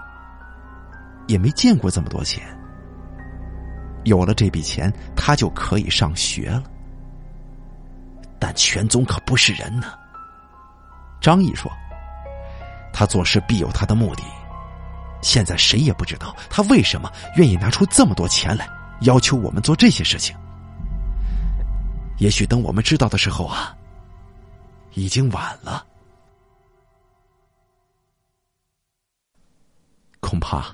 [1.30, 2.44] 也没见过这么多钱。
[4.04, 6.64] 有了这笔钱，他就可以上学了。”
[8.42, 9.94] 但全宗可不是人呢。
[11.22, 11.72] 张毅说
[12.92, 14.24] ：“他做事必有他的目的，
[15.22, 18.68] 现在谁也不知道他为什么愿意拿出这么多钱来
[19.02, 20.36] 要求我们做这些事情。
[22.18, 23.76] 也许等我们知道的时候啊，
[24.94, 25.86] 已经晚了。
[30.22, 30.66] 恐怕，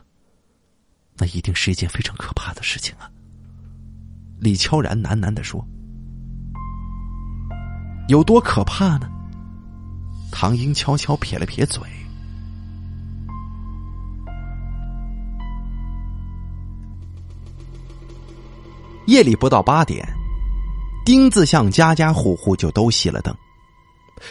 [1.18, 3.10] 那一定是一件非常可怕的事情啊。”
[4.40, 5.66] 李悄然喃喃的说。
[8.08, 9.10] 有多可怕呢？
[10.32, 11.82] 唐英悄悄撇了撇嘴。
[19.08, 20.08] 夜里不到八点，
[21.06, 23.36] 丁字巷家家户户就都熄了灯，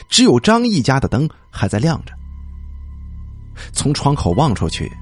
[0.08, 2.12] 只有张毅家的灯还在亮着。
[3.72, 4.92] 从窗口望出去，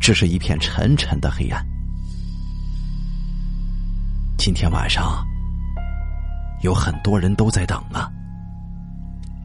[0.00, 1.64] 只是一片沉沉的黑暗。
[4.36, 5.24] 今天晚上。
[6.62, 8.10] 有很多人都在等啊。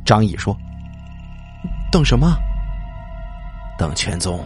[0.06, 0.54] 张毅说
[1.90, 2.36] ：“等什么？
[3.78, 4.46] 等全宗。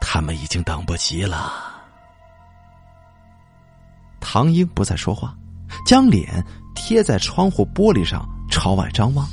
[0.00, 1.52] 他们已经等不及了。”
[4.18, 5.32] 唐英不再说话，
[5.86, 6.44] 将脸
[6.74, 9.24] 贴在窗户玻璃上，朝外张望。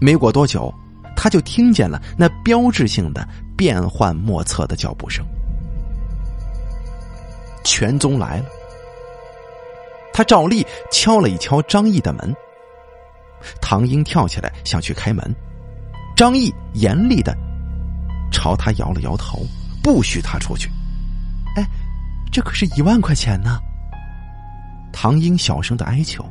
[0.00, 0.72] 没过多久，
[1.16, 5.26] 他就听见了那标志性的变幻莫测的脚步声。
[7.64, 8.44] 全宗来了。
[10.12, 12.36] 他照例敲了一敲张毅的门。
[13.60, 15.34] 唐英跳起来想去开门，
[16.16, 17.36] 张毅严厉的
[18.32, 19.44] 朝他摇了摇头，
[19.82, 20.70] 不许他出去。
[21.56, 21.66] 哎，
[22.32, 23.58] 这可是一万块钱呢！
[24.92, 26.24] 唐英小声的哀求。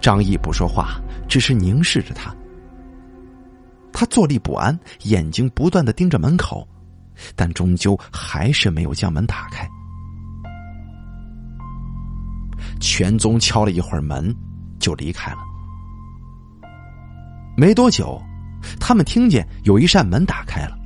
[0.00, 2.34] 张毅不说话，只是凝视着他。
[3.92, 6.66] 他坐立不安，眼睛不断的盯着门口，
[7.36, 9.68] 但终究还是没有将门打开。
[12.80, 14.34] 全宗敲了一会儿门，
[14.78, 15.38] 就离开了。
[17.56, 18.20] 没多久，
[18.78, 20.78] 他们听见有一扇门打开了，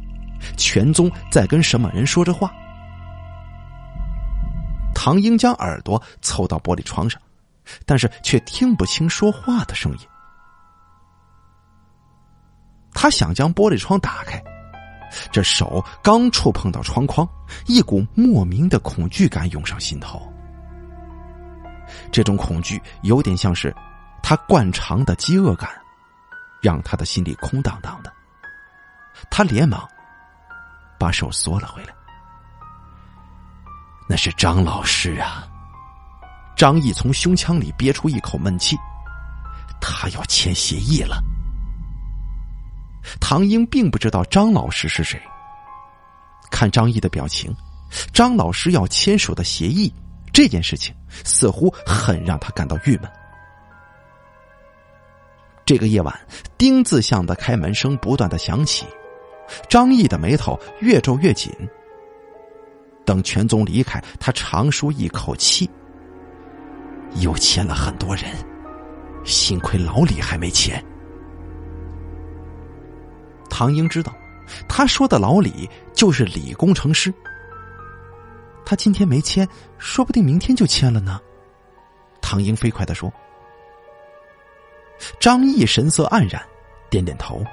[0.56, 2.52] 全宗在跟什么人说着话。
[4.94, 7.20] 唐英将耳朵凑到玻璃窗上，
[7.84, 9.98] 但是却听不清说话的声音。
[12.94, 14.42] 他想将玻璃窗打开，
[15.30, 17.28] 这手刚触碰到窗框，
[17.66, 20.22] 一股莫名的恐惧感涌上心头。
[22.10, 23.74] 这种恐惧有点像是
[24.22, 25.68] 他惯常的饥饿感，
[26.62, 28.10] 让他的心里空荡荡的。
[29.30, 29.86] 他连忙
[30.98, 31.92] 把手缩了回来。
[34.08, 35.46] 那是张老师啊！
[36.56, 38.76] 张毅从胸腔里憋出一口闷气，
[39.80, 41.22] 他要签协议了。
[43.20, 45.20] 唐英并不知道张老师是谁。
[46.50, 47.54] 看张毅的表情，
[48.12, 49.92] 张老师要签署的协议
[50.32, 50.94] 这件事情，
[51.24, 53.10] 似乎很让他感到郁闷。
[55.66, 56.14] 这个夜晚，
[56.58, 58.86] 丁字巷的开门声不断的响起，
[59.68, 61.50] 张毅的眉头越皱越紧。
[63.04, 65.68] 等全宗离开，他长舒一口气，
[67.20, 68.24] 又签了很多人，
[69.24, 70.82] 幸亏老李还没签。
[73.56, 74.12] 唐英知道，
[74.68, 77.14] 他说的老李就是李工程师。
[78.66, 79.48] 他今天没签，
[79.78, 81.20] 说不定明天就签了呢。
[82.20, 83.12] 唐英飞快的说。
[85.20, 86.42] 张毅神色黯然，
[86.90, 87.44] 点点头。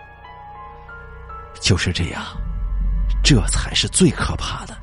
[1.59, 2.23] 就是这样，
[3.23, 4.75] 这才是最可怕的。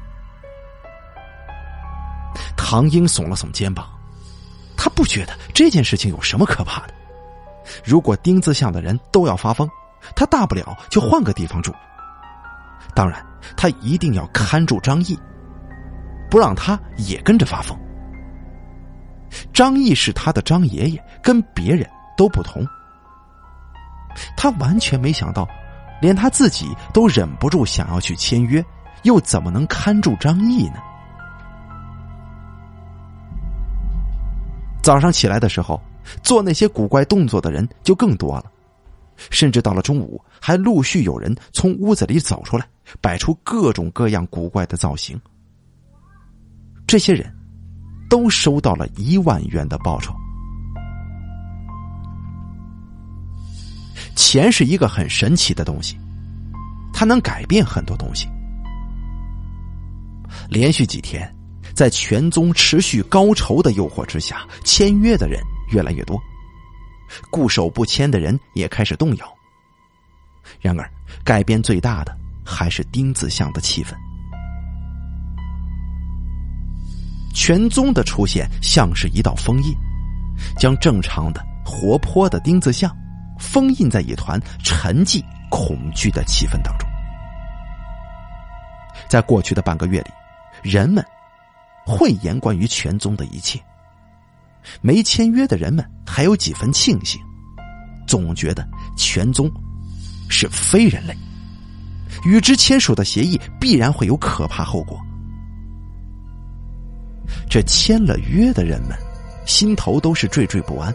[2.57, 3.89] 唐英耸了耸肩膀，
[4.77, 6.95] 他不觉得这件事情有什么可怕的。
[7.85, 9.69] 如果丁字巷的人都要发疯。
[10.15, 11.73] 他大不了就换个地方住。
[12.95, 13.25] 当然，
[13.57, 15.19] 他一定要看住张毅，
[16.31, 17.79] 不让他也跟着发疯。
[19.53, 22.67] 张毅是他的张爷爷，跟别人都不同。
[24.37, 25.47] 他完全没想到，
[26.01, 28.65] 连他自己都忍不住想要去签约，
[29.03, 30.81] 又怎么能看住张毅呢？
[34.83, 35.81] 早上起来的时候，
[36.23, 38.45] 做那些古怪动作的人就更多了。
[39.31, 42.67] 甚至到了中午，还陆续有人从屋子里走出来，
[43.01, 45.21] 摆出各种各样古怪的造型。
[46.87, 47.31] 这些人，
[48.09, 50.15] 都收到了一万元的报酬。
[54.17, 55.97] 钱是一个很神奇的东西，
[56.93, 58.27] 它能改变很多东西。
[60.49, 61.33] 连续几天，
[61.75, 65.41] 在全宗持续高酬的诱惑之下，签约的人
[65.71, 66.21] 越来越多。
[67.31, 69.35] 固守不迁的人也开始动摇。
[70.61, 70.91] 然而，
[71.25, 73.93] 改变最大的还是丁子巷的气氛。
[77.35, 79.73] 全宗的出现像是一道封印，
[80.59, 82.91] 将正常的、活泼的丁子巷
[83.39, 86.89] 封印在一团沉寂、恐惧的气氛当中。
[89.07, 90.11] 在过去的半个月里，
[90.63, 91.05] 人们
[91.87, 93.61] 讳言关于全宗的一切。
[94.81, 97.21] 没签约的人们还有几分庆幸，
[98.07, 99.51] 总觉得全宗
[100.29, 101.17] 是非人类，
[102.25, 105.01] 与之签署的协议必然会有可怕后果。
[107.49, 108.97] 这签了约的人们
[109.47, 110.95] 心头都是惴惴不安，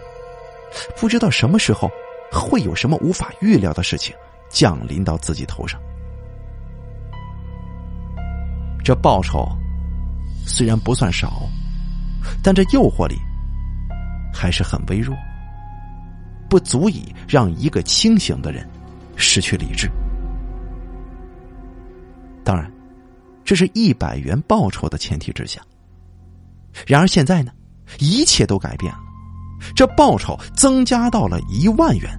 [0.99, 1.89] 不知道什么时候
[2.31, 4.15] 会有什么无法预料的事情
[4.49, 5.79] 降临到自己头上。
[8.83, 9.47] 这报酬
[10.45, 11.49] 虽然不算少，
[12.43, 13.15] 但这诱惑力。
[14.33, 15.15] 还是很微弱，
[16.49, 18.67] 不足以让一个清醒的人
[19.15, 19.89] 失去理智。
[22.43, 22.69] 当然，
[23.45, 25.61] 这是一百元报酬的前提之下。
[26.87, 27.51] 然而现在呢，
[27.99, 28.99] 一切都改变了，
[29.75, 32.09] 这报酬增加到了一万元。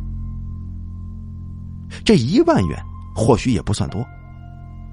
[2.04, 2.82] 这一万元
[3.14, 4.04] 或许也不算多，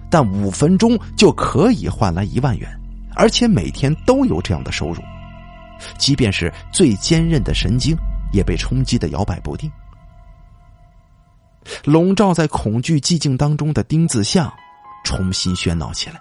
[0.10, 2.70] 但五分钟就可以换来一万元，
[3.16, 5.02] 而且每天都有这样的收入。
[5.98, 7.96] 即便是最坚韧的神经，
[8.32, 9.72] 也被冲击的摇摆不定。
[11.84, 14.52] 笼罩在恐惧寂静当中的丁字巷，
[15.04, 16.20] 重新喧闹起来。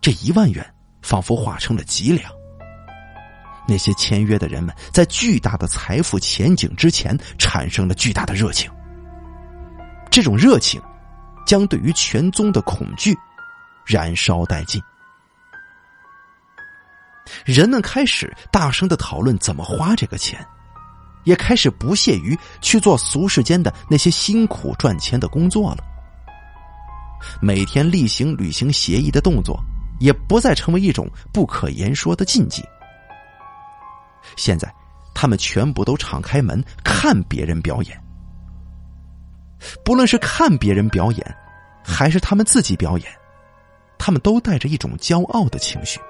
[0.00, 2.30] 这一万元仿佛化成了脊梁，
[3.66, 8.70] 那些签约的人们在巨大的财富前景之前产生了巨大的热情，
[10.10, 10.80] 这种热情
[11.46, 13.16] 将对于全宗的恐惧
[13.86, 14.82] 燃烧殆尽。
[17.44, 20.44] 人们开始大声的讨论怎么花这个钱，
[21.24, 25.84] 也开始不屑于去做俗世间的那些辛苦赚钱的工作了。
[27.40, 29.58] 每天例行履行协议的动作，
[30.00, 32.64] 也不再成为一种不可言说的禁忌。
[34.36, 34.72] 现在，
[35.14, 38.02] 他们全部都敞开门看别人表演。
[39.84, 41.36] 不论是看别人表演，
[41.84, 43.06] 还是他们自己表演，
[43.98, 46.00] 他们都带着一种骄傲的情绪。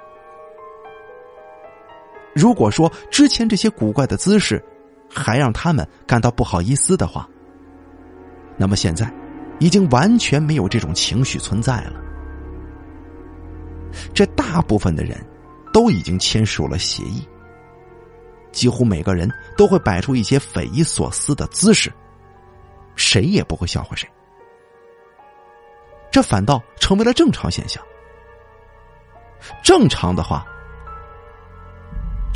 [2.35, 4.63] 如果说之前这些古怪的姿势
[5.11, 7.29] 还让他们感到不好意思的话，
[8.57, 9.13] 那么现在
[9.59, 11.93] 已经完全没有这种情绪存在了。
[14.15, 15.23] 这大部分的人
[15.73, 17.27] 都已经签署了协议。
[18.51, 21.91] 几乎每个人都会摆出一些匪夷所思的姿势，
[22.97, 24.07] 谁也不会笑话谁。
[26.11, 27.83] 这反倒成为了正常现象。
[29.63, 30.47] 正常的话，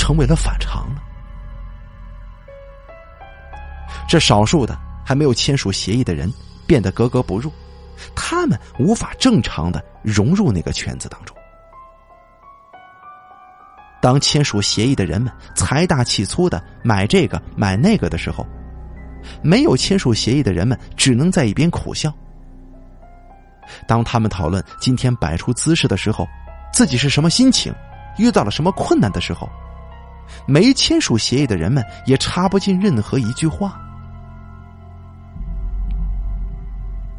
[0.07, 1.03] 成为了反常了。
[4.09, 6.33] 这少数的还没有签署协议的人
[6.65, 7.51] 变得格格不入，
[8.15, 11.37] 他们无法正常的融入那个圈子当中。
[14.01, 18.47] 当签署协议的人们财大气粗的买这个买那个的时候，
[19.43, 22.15] 没有签署协议的人们只能在一边苦笑。
[23.89, 26.25] 当他们讨论今天摆出姿势的时候，
[26.73, 27.75] 自己是什么心情，
[28.19, 29.51] 遇到了什么困难的时候，
[30.47, 33.81] 没签署协议的人们也插不进任何一句话。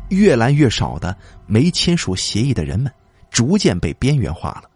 [0.09, 2.91] 越来越少的没签署协议的人们，
[3.29, 4.69] 逐渐被边缘化了。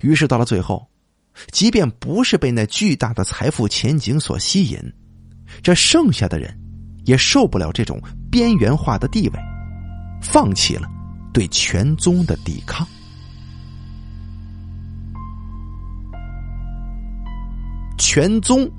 [0.00, 0.84] 于是到了最后，
[1.52, 4.80] 即便不是被那巨大的财富前景所吸引，
[5.62, 6.58] 这剩下的人
[7.04, 9.38] 也受不了这种边缘化的地位，
[10.20, 10.88] 放弃了
[11.32, 12.84] 对全宗的抵抗。
[17.96, 18.70] 全宗，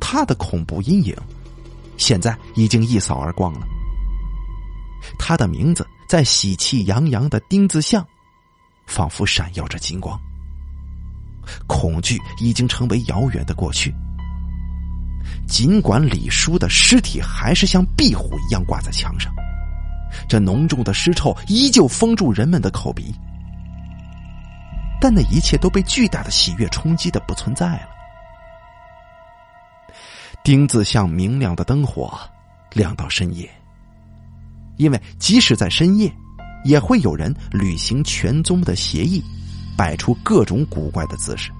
[0.00, 1.16] 他的恐怖阴影，
[1.96, 3.66] 现在已经一扫而光了。
[5.18, 8.06] 他的名字在喜气洋洋的丁字巷。
[8.86, 10.16] 仿佛闪耀着金光。
[11.66, 13.92] 恐惧已经成为遥远的过去。
[15.48, 19.34] 尽管李叔的尸体还是像壁虎一样挂在墙上，
[20.28, 23.12] 这浓重的尸臭依旧封住人们的口鼻，
[25.00, 27.88] 但那一切都被巨大的喜悦冲击的不存在了。
[30.46, 32.16] 丁字像明亮的灯火，
[32.72, 33.50] 亮到深夜。
[34.76, 36.08] 因为即使在深夜。
[36.64, 39.22] 也会有人履行全宗的协议，
[39.76, 41.52] 摆出各种古怪的姿势，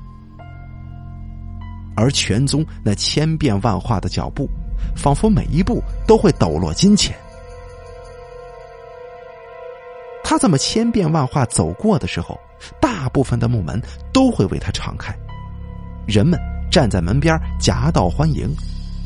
[1.95, 4.49] 而全宗那千变万化的脚步，
[4.97, 7.17] 仿佛每一步都会抖落金钱。
[10.25, 12.37] 他这么千变万化走过的时候，
[12.81, 13.81] 大部分的木门
[14.13, 15.17] 都会为他敞开，
[16.05, 16.37] 人们
[16.69, 18.53] 站在门边夹道欢迎，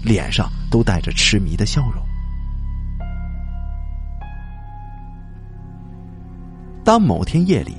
[0.03, 2.03] 脸上都带着痴迷的笑容。
[6.83, 7.77] 当某天夜里，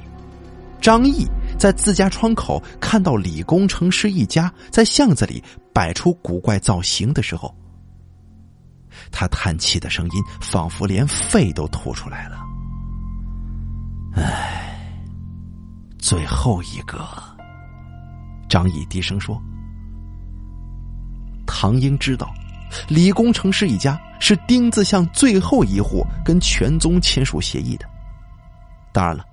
[0.79, 1.25] 张毅
[1.57, 5.43] 在自家窗口看到李工程师一家在巷子里
[5.73, 7.53] 摆出古怪造型的时候，
[9.11, 12.37] 他叹气的声音仿佛连肺都吐出来了。
[14.13, 14.79] 唉，
[15.97, 17.05] 最后一个。
[18.49, 19.41] 张毅低声说
[21.61, 22.33] ：“唐英知道，
[22.87, 27.85] 李工程师一家是丁字巷最后一户跟全宗签署协议的。”
[28.91, 29.23] 当然了，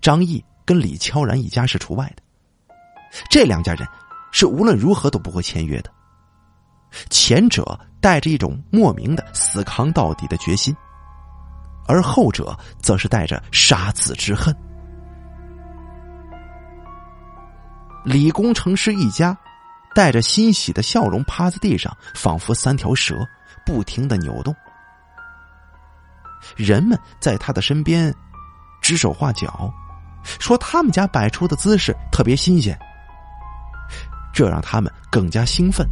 [0.00, 2.22] 张毅跟李悄然一家是除外的。
[3.28, 3.84] 这两家人
[4.30, 5.90] 是无论如何都不会签约的。
[7.10, 10.72] 前者带着一种莫名的死扛到底的决心，
[11.88, 14.56] 而后者则是带着杀子之恨。
[18.04, 19.36] 李工程师一家
[19.94, 23.26] 带着欣喜的笑容趴在地上，仿佛三条蛇，
[23.64, 24.54] 不停的扭动。
[26.56, 28.14] 人们在他的身边。
[28.82, 29.72] 指手画脚，
[30.40, 32.76] 说他们家摆出的姿势特别新鲜，
[34.34, 35.86] 这让他们更加兴奋，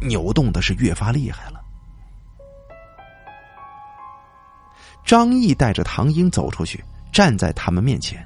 [0.00, 1.60] 扭动的是越发厉害了。
[5.04, 8.24] 张毅带着唐英走出去，站在他们面前。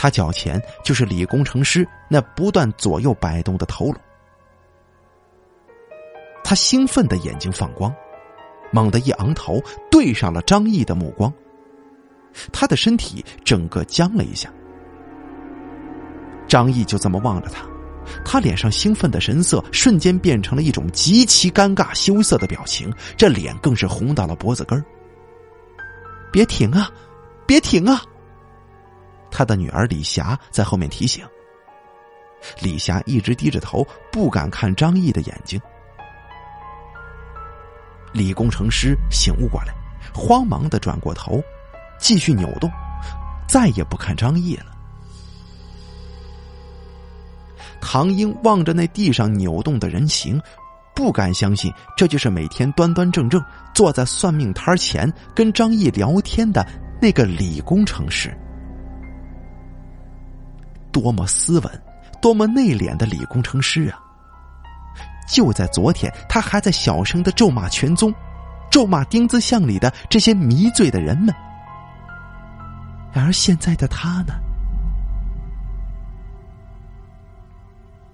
[0.00, 3.98] 他脚前就是李工程师那不断左右摆动的头颅。
[6.44, 7.92] 他兴奋的眼睛放光，
[8.70, 11.30] 猛地一昂头，对上了张毅的目光。
[12.52, 14.48] 他的身体整个僵了一下，
[16.46, 17.66] 张毅就这么望着他，
[18.24, 24.84] 他脸上兴奋的神色瞬间变成了一种极其尴尬羞涩的表情，这脸更是红到了脖子根儿。
[26.30, 26.88] 别停啊，
[27.46, 28.00] 别停啊！
[29.30, 31.24] 他的女儿李霞在后面提醒。
[32.60, 35.60] 李霞一直低着头，不敢看张毅的眼睛。
[38.12, 39.74] 李工程师醒悟过来，
[40.14, 41.42] 慌忙的转过头，
[41.98, 42.70] 继续扭动，
[43.48, 44.66] 再也不看张毅了。
[47.80, 50.40] 唐英望着那地上扭动的人形，
[50.94, 53.42] 不敢相信这就是每天端端正正
[53.74, 56.66] 坐在算命摊前跟张毅聊天的
[57.00, 58.36] 那个李工程师。
[60.92, 61.82] 多么斯文，
[62.20, 63.98] 多么内敛的李工程师啊！
[65.28, 68.14] 就在昨天，他还在小声的咒骂全宗，
[68.70, 71.34] 咒骂丁字巷里的这些迷醉的人们。
[73.12, 74.34] 然而现在的他呢？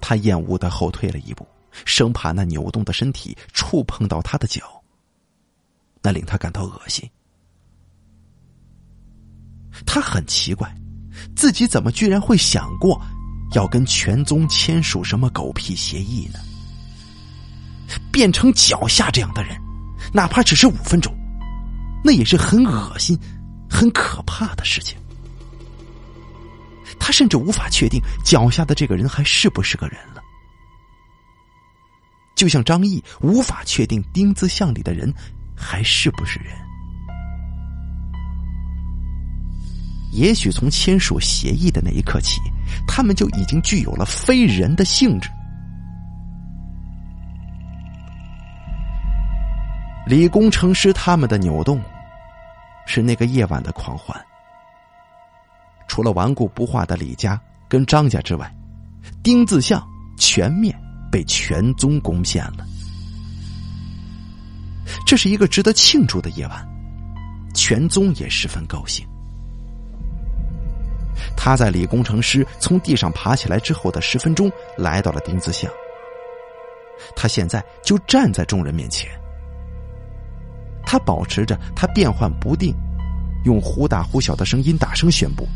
[0.01, 1.47] 他厌恶的后退了一步，
[1.85, 4.62] 生怕那扭动的身体触碰到他的脚，
[6.03, 7.09] 那令他感到恶心。
[9.87, 10.72] 他很奇怪，
[11.37, 13.01] 自己怎么居然会想过
[13.53, 16.41] 要跟全宗签署什么狗屁协议呢？
[18.11, 19.57] 变成脚下这样的人，
[20.12, 21.15] 哪怕只是五分钟，
[22.03, 23.19] 那也是很恶心、
[23.69, 24.97] 很可怕的事情。
[26.99, 30.23] 他甚至无法确定脚下的这个人还是不是个人了，
[32.35, 35.12] 就像张毅无法确定丁字巷里的人
[35.55, 36.64] 还是不是人。
[40.15, 42.41] 也许从签署协议的那一刻起，
[42.87, 45.29] 他们就已经具有了非人的性质。
[50.07, 51.83] 李工程师他们的扭动，
[52.87, 54.17] 是那个夜晚的狂欢。
[55.89, 58.55] 除了顽固不化的李家跟张家之外，
[59.23, 59.85] 丁字巷
[60.17, 60.79] 全面
[61.11, 62.65] 被全宗攻陷了。
[65.07, 66.69] 这是一个值得庆祝的夜晚，
[67.53, 69.05] 全宗也十分高兴。
[71.37, 75.70] 他在李工程师从地上爬起来之后的十分钟，来到了丁字巷。
[77.14, 79.11] 他现在就站在众人面前。
[80.87, 82.74] 他保持着他变幻不定，
[83.45, 85.47] 用忽大忽小的声音大声宣布：“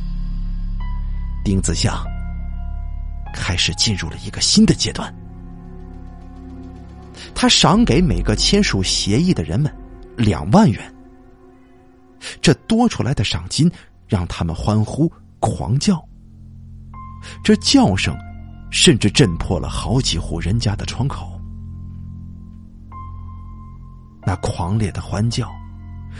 [1.44, 2.04] 丁子祥
[3.32, 5.14] 开始进入了一个新的阶段。”
[7.34, 9.72] 他赏给每个签署协议的人们
[10.16, 10.94] 两万元。
[12.42, 13.70] 这多出来的赏金
[14.08, 15.10] 让他们欢呼
[15.40, 16.02] 狂叫，
[17.42, 18.16] 这叫声
[18.70, 21.40] 甚至震破了好几户人家的窗口。
[24.24, 25.50] 那狂烈的欢叫，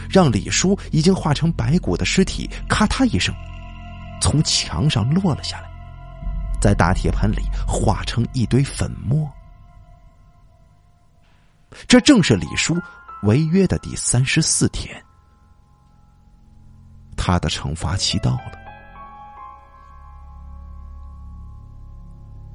[0.09, 3.35] 让李叔已经化成白骨的尸体咔嗒一声，
[4.21, 5.69] 从墙上落了下来，
[6.59, 9.29] 在大铁盆里化成一堆粉末。
[11.87, 12.75] 这正是李叔
[13.23, 14.99] 违约的第三十四天，
[17.15, 18.68] 他的惩罚期到了。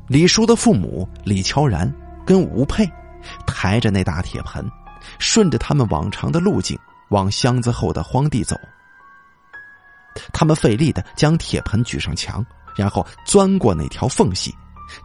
[0.06, 1.92] 李叔的父母李乔然
[2.26, 2.90] 跟吴佩
[3.46, 4.64] 抬着那大铁盆。
[5.18, 6.78] 顺着他们往常的路径
[7.10, 8.58] 往箱子后的荒地走，
[10.32, 12.44] 他们费力的将铁盆举上墙，
[12.74, 14.56] 然后钻过那条缝隙，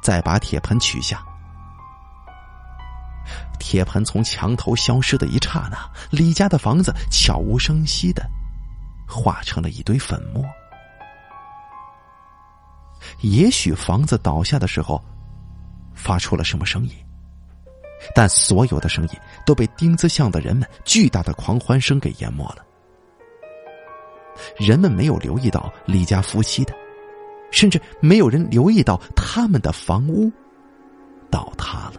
[0.02, 1.22] 再把铁盆取下。
[3.60, 5.78] 铁盆从墙头消失的一刹那，
[6.10, 8.26] 李家的房子悄无声息的
[9.06, 10.42] 化成了一堆粉末。
[13.22, 15.04] 也许房子倒下的时候
[15.94, 16.92] 发出了什么声音。
[18.16, 19.10] 但所有的声音
[19.46, 22.66] 都被丁字巷的人们巨大的狂欢声给淹没了。
[24.58, 26.74] 人们没有留意到李家夫妻的，
[27.52, 30.32] 甚至没有人留意到他们的房屋
[31.30, 31.96] 倒塌了。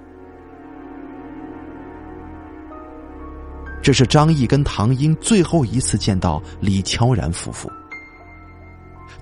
[3.83, 7.71] 这是张毅跟唐英最后一次见到李悄然夫妇。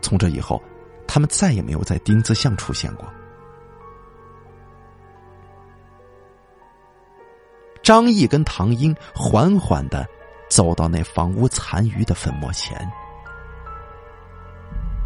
[0.00, 0.62] 从这以后，
[1.08, 3.12] 他们再也没有在丁字巷出现过。
[7.82, 10.06] 张毅跟唐英缓缓的
[10.50, 12.78] 走到那房屋残余的粉末前，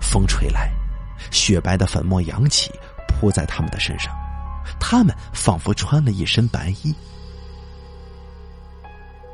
[0.00, 0.72] 风吹来，
[1.30, 2.72] 雪白的粉末扬起，
[3.06, 4.12] 扑在他们的身上，
[4.80, 6.92] 他们仿佛穿了一身白衣。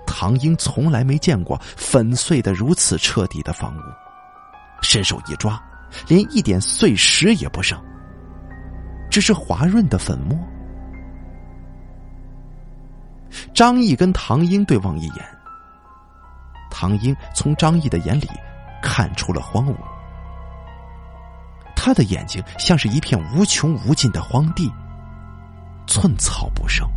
[0.06, 3.80] 唐英从来没见过粉碎的如此彻底的房屋，
[4.82, 5.58] 伸手一抓，
[6.06, 7.80] 连一点碎石也不剩，
[9.10, 10.38] 只是滑润的粉末。
[13.54, 15.24] 张毅跟唐英对望一眼，
[16.70, 18.28] 唐英从张毅的眼里
[18.82, 19.76] 看出了荒芜。
[21.76, 24.70] 他的眼睛像是一片无穷无尽的荒地，
[25.86, 26.88] 寸草不生。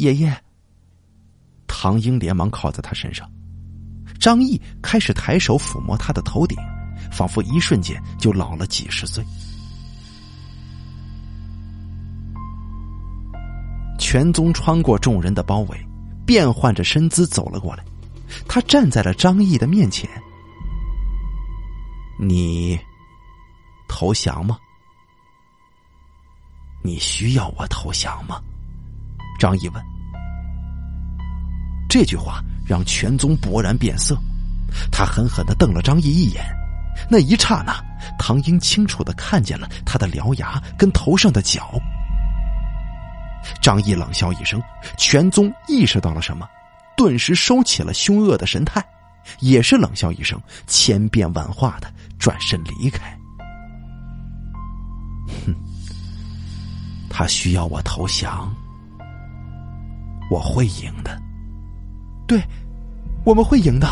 [0.00, 0.34] 爷爷，
[1.66, 3.30] 唐英连忙靠在他身上，
[4.18, 6.56] 张毅开始抬手抚摸他的头顶，
[7.12, 9.22] 仿佛一瞬间就老了几十岁。
[13.98, 15.86] 全宗穿过众人的包围，
[16.26, 17.84] 变换着身姿走了过来，
[18.48, 20.08] 他站在了张毅的面前。
[22.18, 22.78] 你
[23.86, 24.58] 投降吗？
[26.82, 28.40] 你需要我投降吗？
[29.38, 29.89] 张毅问。
[31.90, 34.16] 这句话让全宗勃然变色，
[34.92, 36.44] 他狠狠的瞪了张毅一眼。
[37.10, 37.74] 那一刹那，
[38.16, 41.68] 唐英清楚的看见了他的獠牙跟头上的角。
[43.60, 44.62] 张毅冷笑一声，
[44.96, 46.48] 全宗意识到了什么，
[46.96, 48.84] 顿时收起了凶恶的神态，
[49.40, 53.18] 也是冷笑一声，千变万化的转身离开。
[55.44, 55.54] 哼，
[57.08, 58.54] 他需要我投降，
[60.30, 61.20] 我会赢的。
[62.30, 62.40] 对，
[63.24, 63.88] 我们会赢的。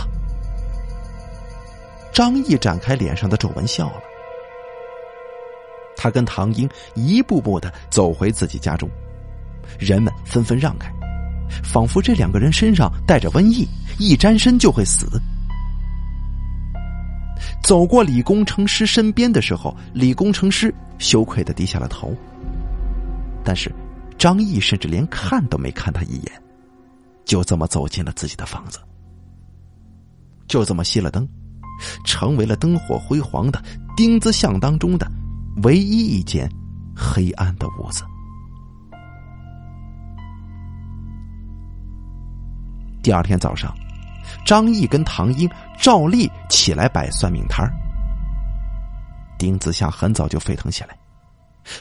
[2.12, 4.00] 张毅展开脸上的皱纹笑了。
[5.96, 8.88] 他跟唐英一步步的走回自己家中，
[9.76, 10.88] 人们纷纷让开，
[11.64, 13.66] 仿佛这两个人身上带着瘟疫，
[13.98, 15.20] 一沾身就会死。
[17.60, 22.14] 走过李工程师身边的时候，李工程师羞愧的低下了头。
[23.42, 23.68] 但是，
[24.16, 26.47] 张毅甚至连看都没看他一眼。
[27.28, 28.80] 就这么走进了自己的房子，
[30.48, 31.28] 就这么熄了灯，
[32.02, 33.62] 成为了灯火辉煌的
[33.94, 35.06] 丁字巷当中的
[35.62, 36.50] 唯一一间
[36.96, 38.02] 黑暗的屋子。
[43.02, 43.74] 第二天早上，
[44.46, 45.48] 张毅跟唐英
[45.78, 47.70] 照例起来摆算命摊儿。
[49.38, 50.98] 丁子巷很早就沸腾起来，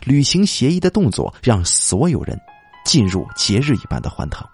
[0.03, 2.37] 履行协议的动作让所有人
[2.83, 4.45] 进入节日一般的欢腾。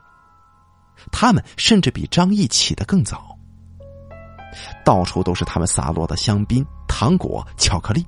[1.12, 3.38] 他们甚至比张毅起得更早，
[4.86, 8.06] 到处都是他们洒落的香槟、糖果、巧克力。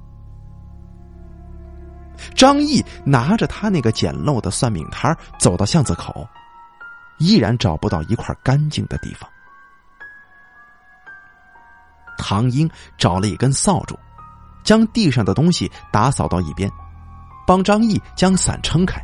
[2.34, 6.28] 张毅拿着他那个简陋的算命摊走到巷子口，
[7.20, 9.30] 依然找不到一块干净的地方。
[12.18, 13.96] 唐英找了一根扫帚，
[14.64, 16.72] 将地上的东西打扫到一边，
[17.46, 19.00] 帮张毅将伞撑开，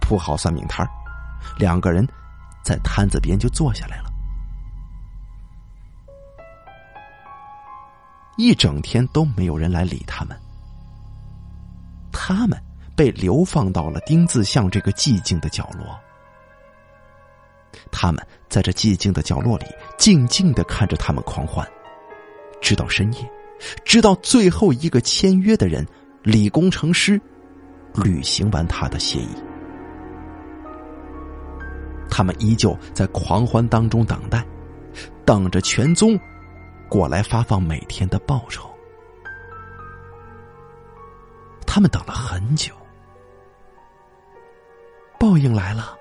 [0.00, 0.86] 铺好算命摊
[1.56, 2.06] 两个人。
[2.68, 4.12] 在摊子边就坐下来了，
[8.36, 10.38] 一整天都没有人来理他们。
[12.12, 12.62] 他们
[12.94, 15.98] 被流放到了丁字巷这个寂静的角落。
[17.90, 19.64] 他们在这寂静的角落里，
[19.96, 21.66] 静静的看着他们狂欢，
[22.60, 23.32] 直到深夜，
[23.82, 25.88] 直到最后一个签约的人
[26.22, 27.18] 李工程师
[27.94, 29.47] 履行完他的协议。
[32.10, 34.44] 他们依旧在狂欢当中等待，
[35.24, 36.18] 等着全宗
[36.88, 38.68] 过来发放每天的报酬。
[41.66, 42.74] 他们等了很久，
[45.18, 45.96] 报应来了。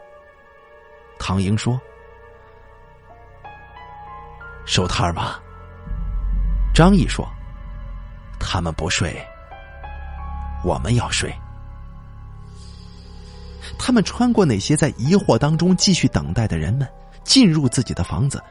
[1.20, 1.80] 唐英说
[4.66, 5.42] ：“收摊吧。”
[6.74, 7.28] 张毅说
[8.40, 9.20] ：“他们不睡，
[10.64, 11.34] 我们要睡。”
[13.80, 16.88] 他们穿过那些在疑惑当中继续等待的人们，
[17.24, 18.42] 进入自己的房子，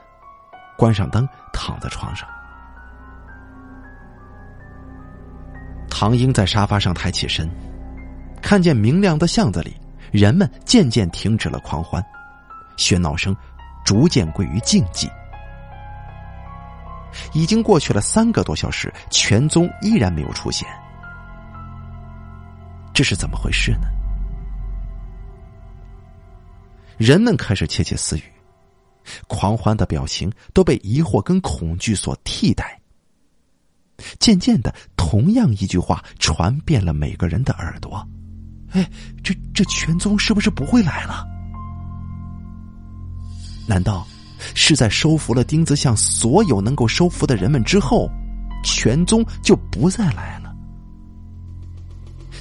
[0.78, 2.28] 关上灯，躺在床上。
[5.90, 7.50] 唐英在沙发上抬起身，
[8.42, 9.76] 看见明亮的巷子里，
[10.12, 12.04] 人们渐渐停止了狂欢，
[12.76, 13.34] 喧闹声
[13.84, 15.08] 逐渐归于静寂。
[17.32, 20.68] 已经过去了三个多小时，全宗依然没有出现，
[22.92, 23.88] 这是怎么回事呢？
[26.96, 28.22] 人们开始窃窃私语，
[29.28, 32.80] 狂欢的表情都被疑惑跟恐惧所替代。
[34.18, 38.06] 渐渐的，同样一句话传遍了每个人的耳朵
[38.72, 38.90] ：“哎，
[39.22, 41.26] 这这全宗是不是不会来了？
[43.66, 44.06] 难道
[44.54, 48.08] 是在收服了丁子巷所有能够收服的人们之后，
[48.62, 50.54] 全宗就不再来了？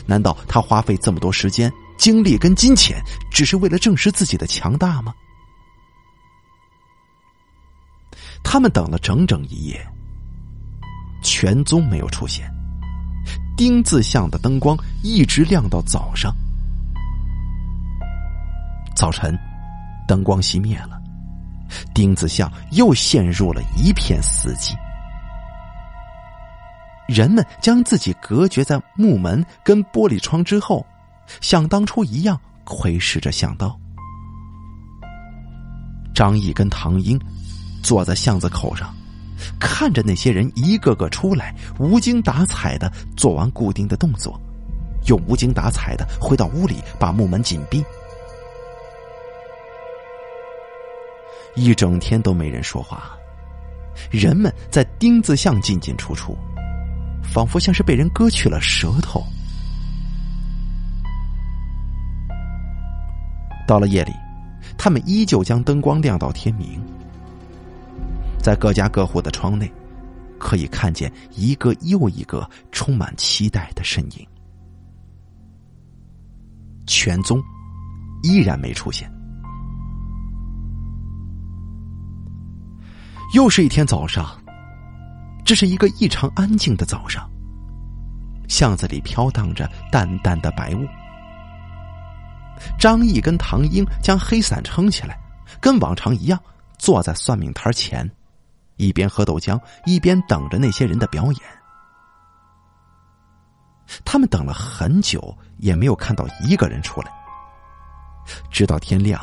[0.06, 3.01] 难道他花费这么多时间？”精力跟金钱，
[3.31, 5.13] 只是为了证实自己的强大吗？
[8.43, 9.85] 他们等了整整一夜，
[11.23, 12.49] 全宗没有出现，
[13.57, 16.34] 丁字巷的灯光一直亮到早上。
[18.95, 19.38] 早晨，
[20.07, 21.01] 灯光熄灭了，
[21.93, 24.73] 丁字巷又陷入了一片死寂。
[27.07, 30.85] 人们将自己隔绝在木门跟玻璃窗之后，
[31.41, 33.80] 像当初一样窥视着巷道。
[36.14, 37.19] 张毅跟唐英
[37.84, 38.95] 坐在巷子口上，
[39.60, 44.39] 看着那些人一个个出来，无精打采的做完固定的动作，
[45.07, 47.84] 又无精打采的回到屋里，把木门紧闭。
[51.53, 53.11] 一整天都没人说话，
[54.10, 56.38] 人们在丁字巷进进出出，
[57.23, 59.22] 仿佛像是被人割去了舌头。
[63.68, 64.12] 到了夜里，
[64.78, 66.80] 他们依旧将灯光亮到天明，
[68.42, 69.72] 在各家各户的窗内，
[70.38, 74.28] 可以看见一个又一个充满期待的身影。
[76.88, 77.42] 全宗
[78.22, 79.12] 依然没出现。
[83.34, 84.40] 又是一天早上，
[85.44, 87.28] 这是一个异常安静的早上。
[88.48, 90.86] 巷子里飘荡着淡淡的白雾。
[92.77, 95.19] 张毅跟唐英将黑伞撑起来，
[95.60, 96.40] 跟往常一样
[96.77, 98.10] 坐在算命摊前，
[98.77, 101.41] 一边喝豆浆，一边等着那些人的表演。
[104.03, 107.11] 他们等了很久，也没有看到一个人出来。
[108.49, 109.22] 直到天亮，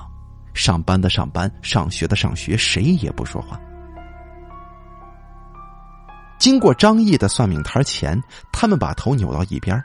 [0.55, 3.61] 上班的上班，上学的上学，谁也不说话。
[6.39, 8.21] 经过张毅的算命摊前，
[8.53, 9.83] 他们把头扭到一边，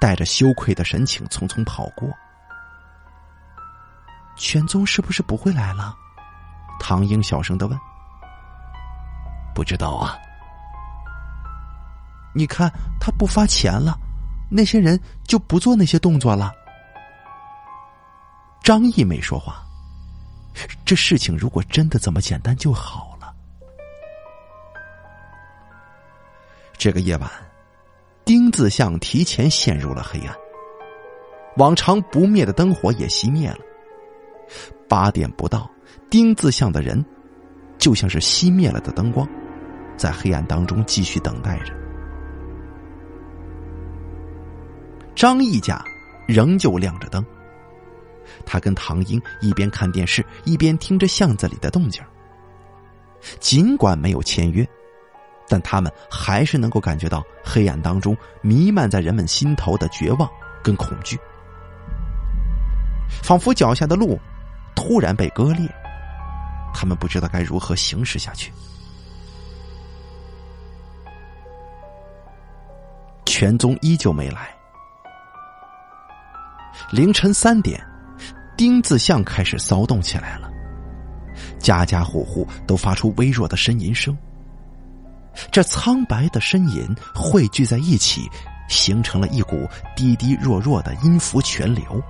[0.00, 2.08] 带着羞愧的神情匆匆跑过。
[4.40, 5.94] 玄宗是不是不会来了？
[6.80, 7.78] 唐英小声的问。
[9.54, 10.16] 不知道啊。
[12.34, 13.98] 你看他不发钱了，
[14.50, 16.50] 那些人就不做那些动作了。
[18.62, 19.62] 张毅没说话。
[20.86, 23.34] 这事情如果真的这么简单就好了。
[26.78, 27.30] 这个夜晚，
[28.24, 30.34] 丁字巷提前陷入了黑暗。
[31.58, 33.58] 往常不灭的灯火也熄灭了。
[34.88, 35.70] 八点不到，
[36.08, 37.04] 丁字巷的人
[37.78, 39.28] 就像是熄灭了的灯光，
[39.96, 41.72] 在黑暗当中继续等待着。
[45.14, 45.84] 张毅家
[46.26, 47.24] 仍旧亮着灯。
[48.44, 52.02] 他跟唐英一边看电视，一边听着巷子里的动静。
[53.38, 54.66] 尽管没有签约。
[55.52, 60.30] 但他们还是能够感觉到黑暗当中弥漫在人们心头的绝望
[60.62, 61.18] 跟恐惧，
[63.20, 64.16] 仿佛脚下的路
[64.74, 65.68] 突然被割裂，
[66.72, 68.52] 他们不知道该如何行驶下去。
[73.24, 74.54] 全宗依旧没来。
[76.90, 77.80] 凌晨三点，
[78.56, 80.50] 丁字巷开始骚动起来了，
[81.58, 84.16] 家家户户都发出微弱的呻吟声。
[85.52, 88.28] 这苍白的呻吟汇聚在一起，
[88.68, 92.02] 形成了一股滴滴弱弱的音符泉流，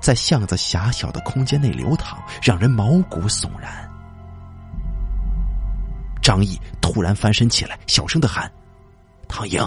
[0.00, 3.88] 在巷子狭小的空间内流淌，让人毛骨悚然。
[6.22, 8.50] 张毅突然翻身起来，小声的喊
[9.28, 9.64] ：“唐英！”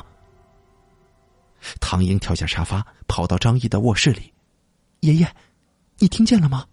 [1.79, 4.33] 唐英跳下沙发，跑到张毅的卧室里
[5.01, 5.27] ：“爷爷，
[5.99, 6.65] 你听见了吗？”“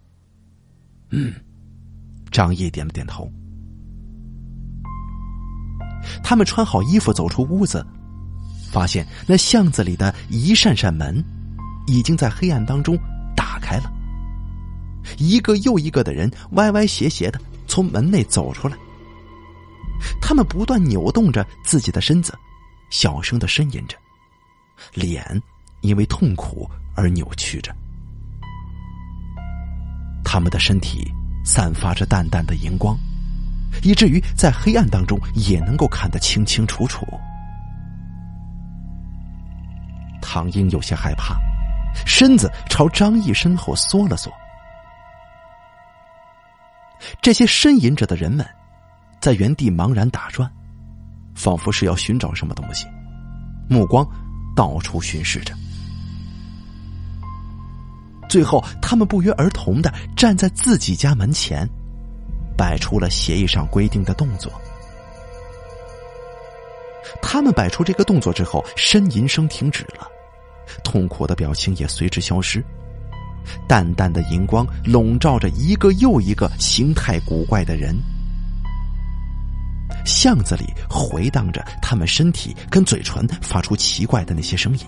[1.11, 1.33] 嗯。”
[2.31, 3.31] 张毅点了点头。
[6.23, 7.85] 他们穿好衣服走出屋子，
[8.71, 11.23] 发现那巷子里的一扇扇门
[11.85, 12.97] 已经在黑暗当中
[13.57, 13.91] 打开了，
[15.17, 18.77] 一个又一个的人歪歪斜斜的从门内走出来。
[20.21, 22.37] 他们不断扭动着自己的身子，
[22.91, 23.97] 小声的呻吟着，
[24.93, 25.41] 脸
[25.81, 27.75] 因为痛苦而扭曲着。
[30.23, 31.11] 他们的身体
[31.43, 32.95] 散发着淡淡的荧光。
[33.83, 37.05] 以至于在黑暗当中也能够看得清清楚楚。
[40.21, 41.37] 唐英有些害怕，
[42.05, 44.31] 身子朝张毅身后缩了缩。
[47.21, 48.45] 这些呻吟着的人们，
[49.19, 50.51] 在原地茫然打转，
[51.35, 52.85] 仿佛是要寻找什么东西，
[53.69, 54.07] 目光
[54.55, 55.53] 到处巡视着。
[58.29, 61.67] 最后，他们不约而同的站在自己家门前。
[62.57, 64.51] 摆出了协议上规定的动作。
[67.21, 70.07] 他们摆出这个动作之后，呻吟声停止了，
[70.83, 72.63] 痛苦的表情也随之消失。
[73.67, 77.95] 淡淡的荧光笼罩着一个又一个形态古怪的人。
[80.05, 84.85] 巷子里回荡着他们身体跟嘴唇发出奇怪的那些声音。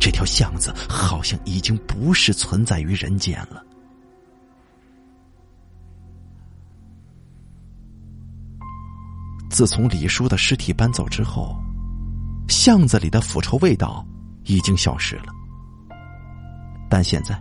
[0.00, 3.62] 这条巷子好像已经不是存在于人间了。
[9.50, 11.54] 自从李叔的尸体搬走之后
[12.48, 14.06] 巷子里的腐臭味道
[14.44, 15.32] 已经消失了，
[16.88, 17.40] 但现在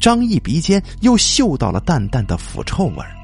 [0.00, 3.14] 张毅鼻尖又嗅到了淡淡的腐臭味儿。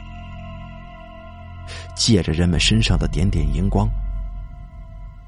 [1.97, 3.89] 借着人们身上的点点荧光，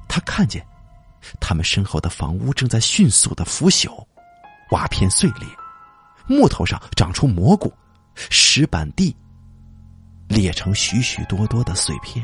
[0.07, 0.65] 他看见
[1.39, 4.05] 他们身后的房屋正在迅速的腐朽，
[4.71, 5.47] 瓦片碎裂，
[6.27, 7.73] 木头上长出蘑菇，
[8.15, 9.15] 石板地
[10.27, 12.23] 裂成许许多多的碎片。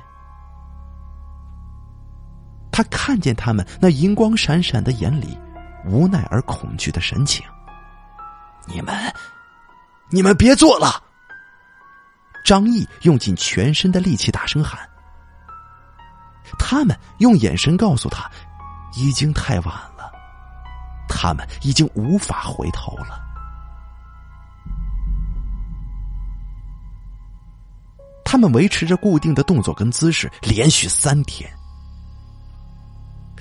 [2.74, 5.38] 他看见他们那银光闪闪的眼里，
[5.86, 7.46] 无奈而恐惧的神情。
[8.66, 9.14] 你们，
[10.10, 11.02] 你们别做了！
[12.44, 14.80] 张毅用尽全身的力气大声喊。
[16.58, 18.30] 他们用眼神告诉他，
[18.96, 20.12] 已经太晚了，
[21.08, 23.22] 他们已经无法回头了。
[28.26, 31.48] 他们维持着固定的动作跟姿势，连续三天。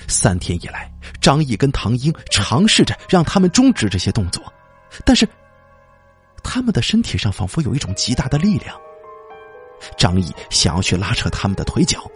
[0.09, 0.90] 三天以来，
[1.20, 4.43] 张毅跟唐英尝试着让他们终止这些动作，
[5.05, 5.28] 但是
[6.43, 8.77] 他们的身体上仿佛有一种极大的力量。
[9.97, 12.09] 张毅想要去拉扯他们的腿脚，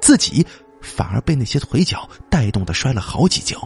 [0.00, 0.46] 自己
[0.82, 3.56] 反而被那些腿脚带动的摔了好几跤。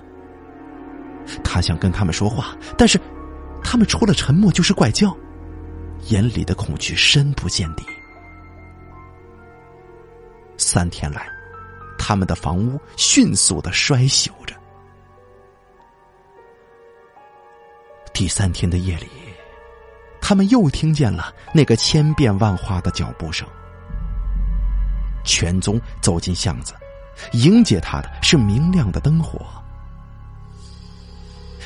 [1.42, 3.00] 他想跟他们说话，但是
[3.62, 5.16] 他们除了沉默就是怪叫，
[6.08, 7.84] 眼里的恐惧深不见底。
[10.56, 11.26] 三天来。
[12.06, 14.54] 他们的房屋迅速的衰朽着。
[18.12, 19.08] 第三天的夜里，
[20.20, 23.48] 他们又听见了那个千变万化的脚步声。
[25.24, 26.74] 全宗走进巷子，
[27.32, 29.40] 迎接他的是明亮的灯火。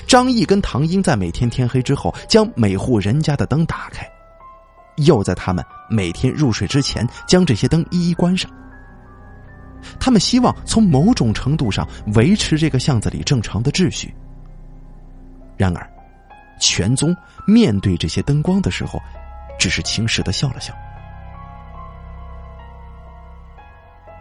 [0.07, 4.09] 张毅跟唐英在每天天黑之后，将每户人家的灯打开，
[4.99, 8.49] 又在他们每天入睡之前，将这些灯一一关上。
[9.99, 14.15] 他们希望从某种程度上维持这个巷子里正常的秩序。
[15.57, 15.91] 然而，
[16.61, 19.01] 全宗面对这些灯光的时候，
[19.59, 20.73] 只是轻视的笑了笑。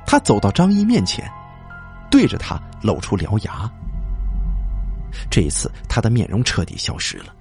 [0.06, 1.30] 他走到张一面前，
[2.10, 3.70] 对着他露出獠牙。
[5.30, 7.36] 这一次，他的面容彻底消失了，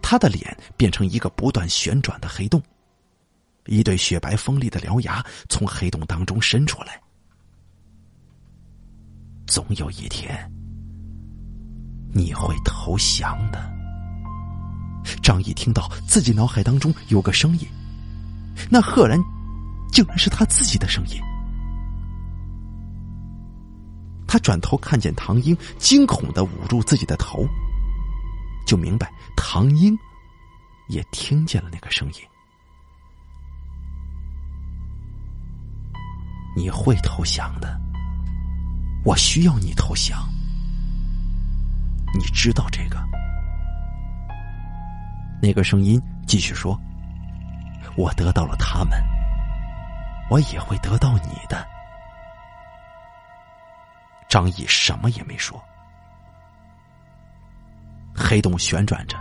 [0.00, 2.62] 他的脸变成一个不断旋转的黑洞，
[3.66, 7.00] 一对雪白锋利的獠牙从黑洞当中伸出来。
[9.46, 10.50] 总有一天，
[12.12, 13.72] 你会投降的。
[15.22, 17.68] 张毅听到自己脑海当中有个声音，
[18.70, 19.18] 那赫然
[19.92, 21.20] 竟然是他自己的声音。
[24.26, 27.46] 他转头看见唐英，惊恐的捂住自己的头，
[28.66, 29.96] 就明白唐英
[30.88, 32.14] 也听见了那个声音。
[36.56, 37.83] 你会投降的。
[39.04, 40.18] 我需要你投降，
[42.14, 42.98] 你知道这个？
[45.42, 46.80] 那个声音继续说
[47.96, 48.92] ：“我得到了他们，
[50.30, 51.66] 我也会得到你的。”
[54.26, 55.62] 张毅什么也没说。
[58.16, 59.18] 黑洞旋转着，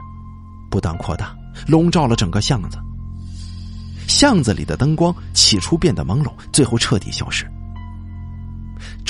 [0.71, 1.35] 不断扩大，
[1.67, 2.79] 笼罩了整个巷子。
[4.07, 7.51] 巷子里的灯光起初变得朦胧，最后彻底消失。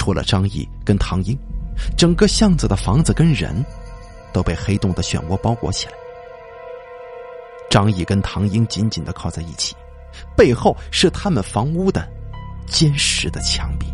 [0.04, 1.34] 除了张毅跟唐英，
[1.98, 3.56] 整个巷子的房子跟人
[4.34, 5.94] 都被黑洞的漩涡包裹起来。
[7.70, 9.74] 张毅跟唐英紧紧的靠在一起，
[10.36, 12.06] 背后是他们房屋的
[12.68, 13.86] 坚实的墙壁。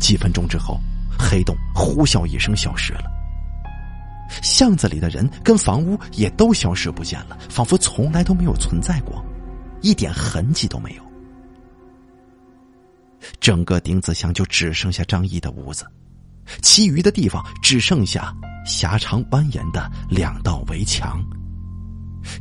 [0.00, 0.80] 几分钟之后，
[1.18, 3.04] 黑洞呼啸一声消失了，
[4.40, 9.22] 巷子里的人跟房屋也都消失不见了，仿佛从来都没有存在过，
[9.82, 11.05] 一点痕迹都没有。
[13.40, 15.86] 整个丁子乡就只剩下张毅的屋子，
[16.62, 18.34] 其余的地方只剩下
[18.64, 21.22] 狭长蜿蜒的两道围墙。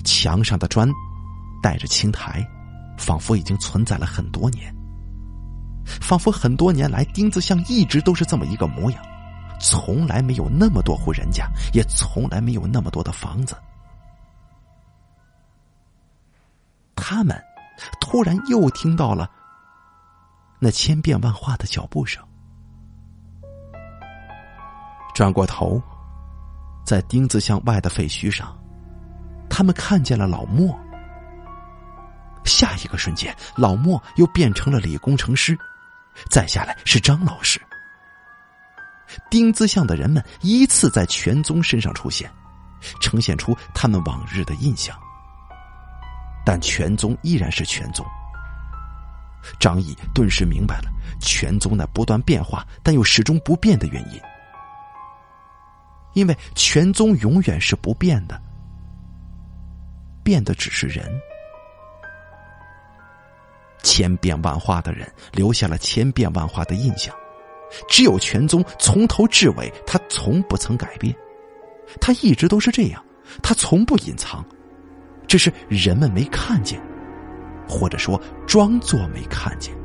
[0.03, 0.90] 墙上的砖
[1.62, 2.45] 带着青苔，
[2.98, 4.74] 仿佛已经存在了很多年。
[5.86, 9.03] 仿佛很多年来，丁子巷一直都是这么一个模样，
[9.60, 13.56] 从来没有那么多户人家，也从来没有那么多的房子。
[16.95, 17.40] 他们
[18.02, 19.30] 突然又听到了。
[20.60, 22.23] 那千变万化的脚步声，
[25.14, 25.82] 转过头，
[26.86, 28.57] 在丁字巷外的废墟上，
[29.49, 30.77] 他们看见了老莫。
[32.45, 35.57] 下一个瞬间，老莫又变成了李工程师，
[36.30, 37.60] 再下来是张老师。
[39.30, 42.32] 丁字巷的人们依次在全宗身上出现，
[43.02, 44.95] 呈现出他们往日的印象，
[46.45, 48.06] 但全宗依然是全宗。
[49.60, 50.90] 张毅顿时明白了
[51.20, 54.20] 全宗那不断变化但又始终不变的原因，
[56.14, 58.42] 因为全宗永远是不变的，
[60.24, 61.06] 变的只是人。
[63.84, 67.16] 千变万化的人留下了千变万化的印象，
[67.88, 71.16] 只有全宗从头至尾，他从不曾改变，
[72.02, 73.06] 他一直都是这样，
[73.44, 74.44] 他从不隐藏，
[75.28, 76.82] 只是人们没看见，
[77.68, 79.76] 或者说装作没看见。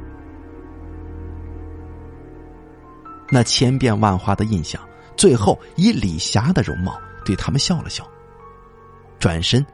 [3.31, 4.81] 那千变万化的印象，
[5.17, 8.05] 最后以李霞的容貌对他们笑了笑，
[9.19, 9.65] 转身，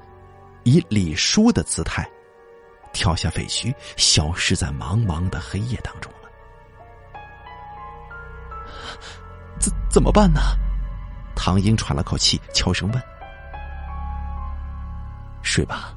[0.65, 2.07] 以李叔的姿态。
[2.93, 6.29] 跳下废墟，消失在茫茫的黑夜当中了。
[9.59, 10.41] 怎怎么办呢？
[11.35, 13.03] 唐英喘了口气，悄声问
[15.43, 15.93] ：“睡吧。”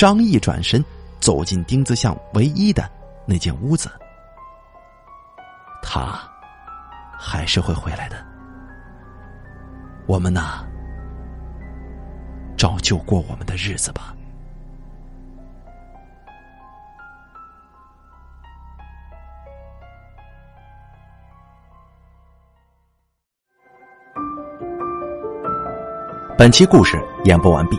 [0.00, 0.82] 张毅转身
[1.20, 2.90] 走进丁字巷唯一的
[3.26, 3.90] 那间屋子。
[5.82, 6.18] 他
[7.18, 8.16] 还是会回来的。
[10.06, 10.64] 我们呢，
[12.56, 14.16] 照旧过我们的日子吧。
[26.38, 27.78] 本期故事演播完毕，